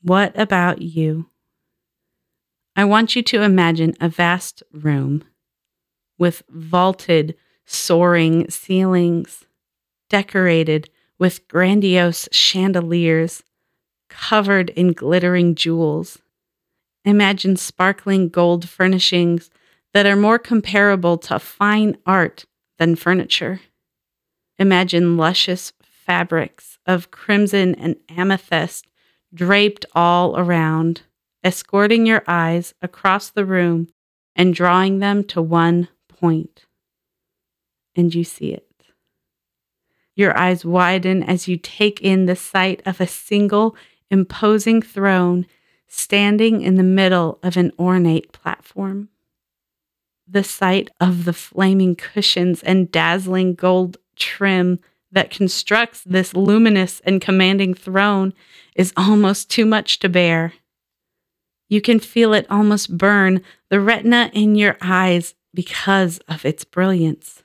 What 0.00 0.38
about 0.38 0.80
you? 0.80 1.26
I 2.76 2.84
want 2.84 3.16
you 3.16 3.22
to 3.24 3.42
imagine 3.42 3.94
a 4.00 4.08
vast 4.08 4.62
room 4.72 5.24
with 6.18 6.42
vaulted, 6.48 7.34
soaring 7.64 8.48
ceilings, 8.48 9.44
decorated 10.08 10.90
with 11.18 11.46
grandiose 11.48 12.28
chandeliers, 12.32 13.42
covered 14.08 14.70
in 14.70 14.92
glittering 14.92 15.54
jewels. 15.54 16.18
Imagine 17.04 17.56
sparkling 17.56 18.28
gold 18.28 18.68
furnishings 18.68 19.50
that 19.94 20.06
are 20.06 20.16
more 20.16 20.38
comparable 20.38 21.16
to 21.18 21.38
fine 21.38 21.96
art 22.04 22.44
than 22.78 22.96
furniture. 22.96 23.60
Imagine 24.58 25.16
luscious 25.16 25.72
fabrics 25.82 26.78
of 26.86 27.10
crimson 27.10 27.74
and 27.74 27.96
amethyst 28.08 28.86
draped 29.34 29.84
all 29.94 30.38
around 30.38 31.02
escorting 31.42 32.06
your 32.06 32.22
eyes 32.26 32.74
across 32.82 33.30
the 33.30 33.44
room 33.44 33.88
and 34.34 34.54
drawing 34.54 34.98
them 34.98 35.24
to 35.24 35.40
one 35.40 35.88
point. 36.08 36.66
And 37.94 38.14
you 38.14 38.24
see 38.24 38.52
it. 38.52 38.65
Your 40.16 40.36
eyes 40.36 40.64
widen 40.64 41.22
as 41.22 41.46
you 41.46 41.58
take 41.58 42.00
in 42.00 42.24
the 42.24 42.34
sight 42.34 42.82
of 42.86 43.00
a 43.00 43.06
single 43.06 43.76
imposing 44.10 44.80
throne 44.80 45.46
standing 45.86 46.62
in 46.62 46.76
the 46.76 46.82
middle 46.82 47.38
of 47.42 47.56
an 47.56 47.70
ornate 47.78 48.32
platform. 48.32 49.10
The 50.26 50.42
sight 50.42 50.90
of 51.00 51.26
the 51.26 51.32
flaming 51.34 51.94
cushions 51.94 52.62
and 52.62 52.90
dazzling 52.90 53.54
gold 53.54 53.98
trim 54.16 54.80
that 55.12 55.30
constructs 55.30 56.02
this 56.02 56.34
luminous 56.34 57.00
and 57.04 57.20
commanding 57.20 57.74
throne 57.74 58.32
is 58.74 58.92
almost 58.96 59.50
too 59.50 59.66
much 59.66 59.98
to 60.00 60.08
bear. 60.08 60.54
You 61.68 61.80
can 61.80 62.00
feel 62.00 62.32
it 62.32 62.46
almost 62.50 62.96
burn 62.96 63.42
the 63.68 63.80
retina 63.80 64.30
in 64.32 64.54
your 64.54 64.76
eyes 64.80 65.34
because 65.54 66.18
of 66.28 66.44
its 66.44 66.64
brilliance. 66.64 67.42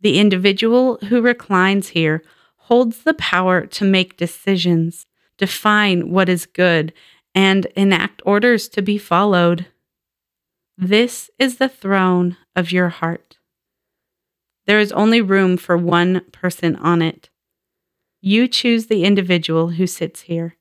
The 0.00 0.18
individual 0.18 0.98
who 1.08 1.20
reclines 1.20 1.88
here 1.88 2.22
holds 2.56 3.02
the 3.02 3.14
power 3.14 3.66
to 3.66 3.84
make 3.84 4.16
decisions, 4.16 5.06
define 5.36 6.10
what 6.10 6.28
is 6.28 6.46
good, 6.46 6.92
and 7.34 7.66
enact 7.76 8.22
orders 8.24 8.68
to 8.68 8.82
be 8.82 8.98
followed. 8.98 9.66
This 10.76 11.30
is 11.38 11.56
the 11.56 11.68
throne 11.68 12.36
of 12.54 12.70
your 12.70 12.88
heart. 12.88 13.38
There 14.66 14.78
is 14.78 14.92
only 14.92 15.20
room 15.20 15.56
for 15.56 15.76
one 15.76 16.20
person 16.30 16.76
on 16.76 17.02
it. 17.02 17.30
You 18.20 18.46
choose 18.46 18.86
the 18.86 19.04
individual 19.04 19.70
who 19.70 19.86
sits 19.86 20.22
here, 20.22 20.56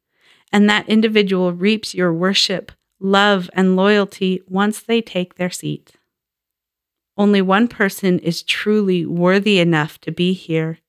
and 0.52 0.69
that 0.69 0.88
individual 0.88 1.52
reaps 1.52 1.93
your 1.93 2.13
worship, 2.13 2.71
love, 3.00 3.50
and 3.54 3.76
loyalty 3.76 4.41
once 4.47 4.82
they 4.82 5.02
take 5.02 5.36
their 5.36 5.50
seat. 5.50 5.93
Only 7.17 7.41
one 7.41 7.67
person 7.67 8.19
is 8.19 8.43
truly 8.43 9.06
worthy 9.06 9.60
enough 9.60 9.99
to 10.01 10.12
be 10.12 10.34
here, 10.34 10.80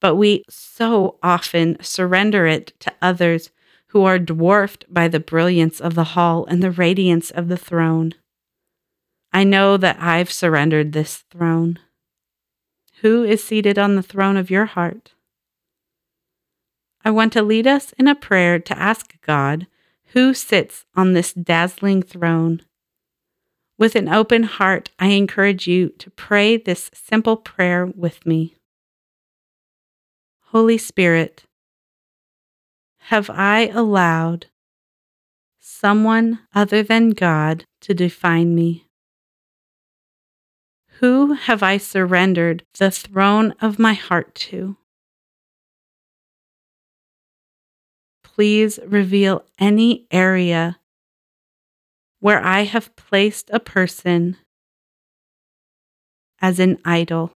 but 0.00 0.16
we 0.16 0.44
so 0.50 1.18
often 1.22 1.78
surrender 1.80 2.46
it 2.46 2.74
to 2.80 2.92
others 3.00 3.50
who 3.88 4.04
are 4.04 4.18
dwarfed 4.18 4.84
by 4.92 5.08
the 5.08 5.20
brilliance 5.20 5.80
of 5.80 5.94
the 5.94 6.04
hall 6.04 6.44
and 6.46 6.62
the 6.62 6.70
radiance 6.70 7.30
of 7.30 7.48
the 7.48 7.56
throne. 7.56 8.14
I 9.32 9.44
know 9.44 9.76
that 9.76 9.96
I've 10.00 10.30
surrendered 10.30 10.92
this 10.92 11.24
throne. 11.30 11.78
Who 13.00 13.24
is 13.24 13.42
seated 13.42 13.78
on 13.78 13.96
the 13.96 14.02
throne 14.02 14.36
of 14.36 14.50
your 14.50 14.66
heart? 14.66 15.14
I 17.02 17.10
want 17.10 17.32
to 17.32 17.42
lead 17.42 17.66
us 17.66 17.92
in 17.98 18.06
a 18.06 18.14
prayer 18.14 18.58
to 18.58 18.78
ask 18.78 19.18
God 19.22 19.66
who 20.12 20.34
sits 20.34 20.84
on 20.94 21.14
this 21.14 21.32
dazzling 21.32 22.02
throne. 22.02 22.62
With 23.80 23.96
an 23.96 24.10
open 24.10 24.42
heart, 24.42 24.90
I 24.98 25.06
encourage 25.06 25.66
you 25.66 25.88
to 26.00 26.10
pray 26.10 26.58
this 26.58 26.90
simple 26.92 27.38
prayer 27.38 27.86
with 27.86 28.26
me. 28.26 28.54
Holy 30.48 30.76
Spirit, 30.76 31.44
have 33.04 33.30
I 33.30 33.68
allowed 33.68 34.48
someone 35.60 36.40
other 36.54 36.82
than 36.82 37.10
God 37.10 37.64
to 37.80 37.94
define 37.94 38.54
me? 38.54 38.84
Who 40.98 41.32
have 41.32 41.62
I 41.62 41.78
surrendered 41.78 42.64
the 42.78 42.90
throne 42.90 43.54
of 43.62 43.78
my 43.78 43.94
heart 43.94 44.34
to? 44.50 44.76
Please 48.22 48.78
reveal 48.86 49.46
any 49.58 50.06
area 50.10 50.80
where 52.20 52.42
I 52.42 52.62
have 52.64 52.94
placed 52.96 53.50
a 53.52 53.60
person 53.60 54.36
as 56.40 56.58
an 56.58 56.78
idol 56.84 57.32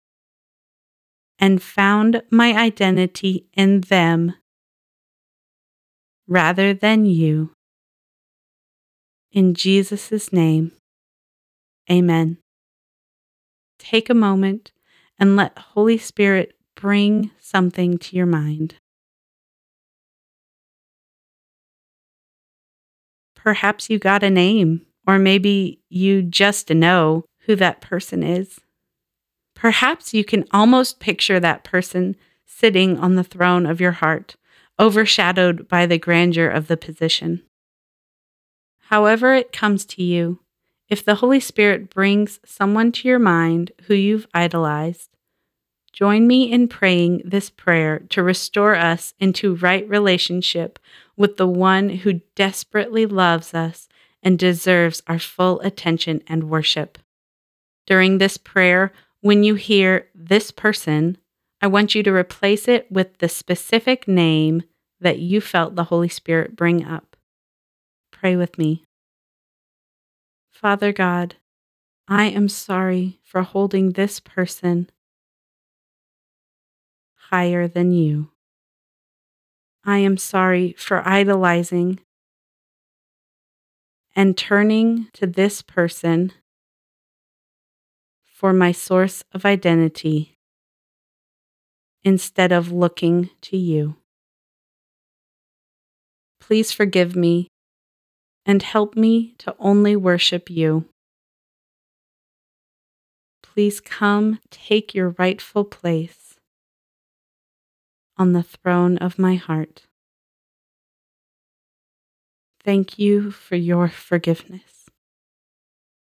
and 1.39 1.63
found 1.63 2.23
my 2.31 2.55
identity 2.55 3.47
in 3.55 3.83
them 3.83 4.35
rather 6.29 6.73
than 6.73 7.05
you. 7.05 7.51
In 9.33 9.55
Jesus' 9.55 10.33
name, 10.33 10.73
amen 11.91 12.39
take 13.85 14.09
a 14.09 14.15
moment 14.15 14.73
and 15.19 15.37
let 15.37 15.59
Holy 15.59 15.99
Spirit 15.99 16.55
bring 16.75 17.31
something 17.41 17.99
to 17.99 18.17
your 18.17 18.27
mind. 18.27 18.77
Perhaps 23.45 23.91
you 23.91 23.99
got 23.99 24.23
a 24.23 24.31
name, 24.31 24.87
or 25.07 25.19
maybe 25.19 25.79
you 25.91 26.23
just 26.23 26.71
know 26.71 27.27
who 27.41 27.55
that 27.57 27.83
person 27.83 28.23
is. 28.23 28.59
Perhaps 29.55 30.15
you 30.15 30.25
can 30.25 30.47
almost 30.51 30.99
picture 30.99 31.39
that 31.39 31.63
person 31.63 32.17
sitting 32.47 32.99
on 32.99 33.17
the 33.17 33.23
throne 33.23 33.67
of 33.67 33.83
your 33.83 33.93
heart, 33.93 34.37
overshadowed 34.81 35.69
by 35.69 35.85
the 35.85 35.99
grandeur 35.99 36.49
of 36.49 36.69
the 36.69 36.79
position. 36.79 37.43
However, 38.89 39.35
it 39.35 39.53
comes 39.53 39.85
to 39.87 40.03
you, 40.03 40.41
if 40.89 41.05
the 41.05 41.17
Holy 41.17 41.41
Spirit 41.41 41.91
brings 41.91 42.41
someone 42.47 42.93
to 42.93 43.09
your 43.09 43.19
mind 43.19 43.73
who 43.89 43.95
you've 43.95 44.27
idolized, 44.33 45.11
join 45.95 46.27
me 46.27 46.51
in 46.51 46.67
praying 46.67 47.23
this 47.25 47.49
prayer 47.49 48.01
to 48.11 48.23
restore 48.23 48.75
us 48.75 49.15
into 49.21 49.55
right 49.55 49.89
relationship 49.89 50.81
with 51.17 51.37
the 51.37 51.47
one 51.47 51.89
who 51.89 52.21
desperately 52.35 53.07
loves 53.07 53.55
us 53.55 53.89
and 54.21 54.37
deserves 54.37 55.03
our 55.07 55.21
full 55.21 55.61
attention 55.61 56.21
and 56.27 56.51
worship. 56.51 56.99
During 57.87 58.19
this 58.19 58.37
prayer, 58.37 58.93
when 59.21 59.45
you 59.45 59.55
hear 59.55 60.09
this 60.15 60.51
person, 60.51 61.17
I 61.63 61.69
want 61.69 61.95
you 61.95 62.03
to 62.03 62.13
replace 62.13 62.67
it 62.67 62.91
with 62.91 63.19
the 63.19 63.29
specific 63.29 64.09
name 64.09 64.65
that 65.01 65.21
you 65.21 65.41
felt 65.41 65.77
the 65.77 65.85
Holy 65.85 66.09
Spirit 66.09 66.57
bring 66.57 66.85
up. 66.85 67.17
Pray 68.11 68.35
with 68.35 68.59
me. 68.59 68.83
Father 70.51 70.93
God, 70.93 71.37
I 72.09 72.25
am 72.25 72.49
sorry 72.49 73.21
for 73.23 73.43
holding 73.43 73.93
this 73.93 74.19
person 74.19 74.91
higher 77.31 77.67
than 77.67 77.93
you. 77.93 78.31
I 79.85 79.99
am 79.99 80.17
sorry 80.17 80.75
for 80.79 81.07
idolizing 81.07 82.01
and 84.17 84.37
turning 84.37 85.09
to 85.13 85.27
this 85.27 85.61
person 85.61 86.33
for 88.25 88.53
my 88.53 88.73
source 88.73 89.25
of 89.33 89.45
identity 89.45 90.39
instead 92.03 92.53
of 92.53 92.73
looking 92.73 93.31
to 93.43 93.57
you. 93.57 93.97
Please 96.41 96.73
forgive 96.73 97.17
me 97.17 97.49
and 98.47 98.63
help 98.63 98.97
me 98.97 99.35
to 99.39 99.55
only 99.59 99.97
worship 99.97 100.51
you. 100.51 100.85
Please 103.43 103.81
come 103.81 104.41
take 104.51 104.95
your 104.95 105.11
rightful 105.19 105.65
place 105.65 106.24
on 108.17 108.33
the 108.33 108.43
throne 108.43 108.97
of 108.99 109.19
my 109.19 109.35
heart. 109.35 109.83
Thank 112.63 112.99
you 112.99 113.31
for 113.31 113.57
your 113.57 113.89
forgiveness, 113.89 114.87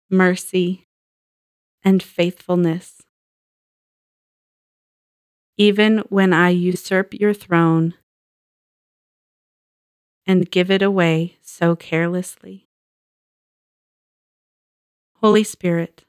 mercy, 0.09 0.87
and 1.83 2.01
faithfulness. 2.01 3.01
Even 5.57 5.99
when 6.09 6.33
I 6.33 6.49
usurp 6.49 7.13
your 7.13 7.33
throne 7.33 7.95
and 10.25 10.49
give 10.49 10.71
it 10.71 10.81
away 10.81 11.37
so 11.41 11.75
carelessly. 11.75 12.67
Holy 15.15 15.43
Spirit, 15.43 16.05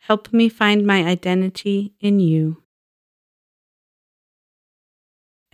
help 0.00 0.32
me 0.32 0.48
find 0.48 0.86
my 0.86 1.04
identity 1.04 1.94
in 2.00 2.20
you 2.20 2.62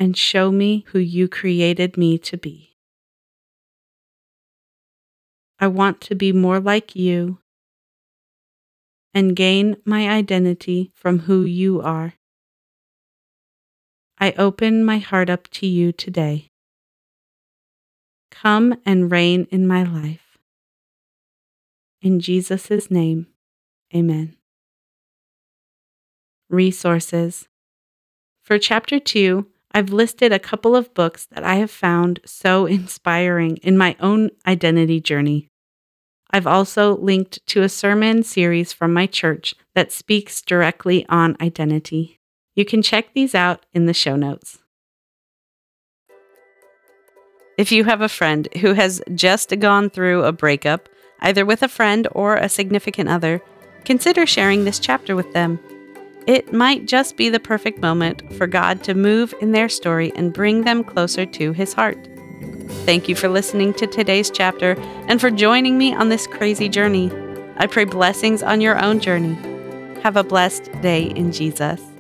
and 0.03 0.17
show 0.17 0.51
me 0.51 0.85
who 0.89 0.99
you 0.99 1.29
created 1.29 1.97
me 1.97 2.19
to 2.19 2.37
be. 2.37 2.77
I 5.61 5.69
want 5.69 6.01
to 6.01 6.17
be 6.17 6.33
more 6.33 6.59
like 6.59 6.97
you 6.97 7.39
and 9.15 9.37
gain 9.37 9.77
my 9.85 10.09
identity 10.09 10.91
from 10.97 11.21
who 11.21 11.43
you 11.43 11.81
are. 11.81 12.15
I 14.19 14.33
open 14.33 14.85
my 14.85 14.99
heart 14.99 15.31
up 15.31 15.47
to 15.51 15.69
you 15.69 15.93
today. 15.93 16.51
Come 18.33 18.75
and 18.85 19.09
reign 19.09 19.47
in 19.53 19.69
my 19.69 19.85
life. 19.85 20.37
In 22.01 22.19
Jesus' 22.19 22.91
name, 22.91 23.29
amen. 23.95 24.37
Resources 26.51 27.47
For 28.43 28.59
Chapter 28.59 28.99
2, 28.99 29.47
I've 29.75 29.91
listed 29.91 30.33
a 30.33 30.39
couple 30.39 30.77
of 30.77 30.93
books 30.95 31.27
that 31.27 31.45
I 31.45 31.57
have 31.57 31.71
found 31.71 32.21
so 32.25 32.67
inspiring 32.79 33.57
in 33.59 33.79
my 33.79 33.97
own 34.01 34.31
identity 34.47 35.01
journey. 35.01 35.49
I've 36.31 36.47
also 36.47 36.97
linked 36.97 37.45
to 37.49 37.63
a 37.63 37.69
sermon 37.69 38.23
series 38.23 38.73
from 38.73 38.95
my 38.95 39.07
church 39.07 39.55
that 39.75 39.93
speaks 39.93 40.41
directly 40.41 41.05
on 41.09 41.37
identity. 41.41 42.19
You 42.55 42.65
can 42.65 42.83
check 42.83 43.13
these 43.13 43.35
out 43.35 43.67
in 43.75 43.87
the 43.87 43.95
show 43.95 44.17
notes. 44.17 44.59
If 47.59 47.71
you 47.71 47.85
have 47.85 48.01
a 48.01 48.09
friend 48.09 48.49
who 48.61 48.73
has 48.73 49.03
just 49.15 49.59
gone 49.59 49.91
through 49.91 50.25
a 50.25 50.33
breakup, 50.33 50.89
either 51.21 51.45
with 51.45 51.63
a 51.63 51.69
friend 51.69 52.09
or 52.13 52.37
a 52.37 52.49
significant 52.49 53.11
other, 53.11 53.43
consider 53.85 54.27
sharing 54.27 54.65
this 54.65 54.79
chapter 54.79 55.15
with 55.15 55.33
them. 55.35 55.59
It 56.27 56.53
might 56.53 56.87
just 56.87 57.17
be 57.17 57.29
the 57.29 57.41
perfect 57.41 57.81
moment 57.81 58.33
for 58.35 58.47
God 58.47 58.85
to 58.85 58.95
move 58.95 59.35
in 59.41 59.53
their 59.53 59.69
story 59.69 60.13
and 60.15 60.33
bring 60.33 60.63
them 60.63 60.85
closer 60.85 61.27
to 61.27 61.53
His 61.53 61.73
heart. 61.73 61.99
Thank 62.85 63.09
you 63.09 63.15
for 63.15 63.29
listening 63.29 63.75
to 63.75 63.87
today's 63.87 64.31
chapter 64.31 64.77
and 65.09 65.21
for 65.21 65.31
joining 65.31 65.79
me 65.79 65.95
on 65.95 66.09
this 66.09 66.27
crazy 66.27 66.69
journey. 66.69 67.11
I 67.57 67.67
pray 67.67 67.85
blessings 67.85 68.43
on 68.43 68.61
your 68.61 68.83
own 68.83 69.01
journey. 69.01 69.37
Have 70.03 70.17
a 70.17 70.25
blessed 70.25 70.71
day 70.81 71.05
in 71.05 71.33
Jesus. 71.33 71.92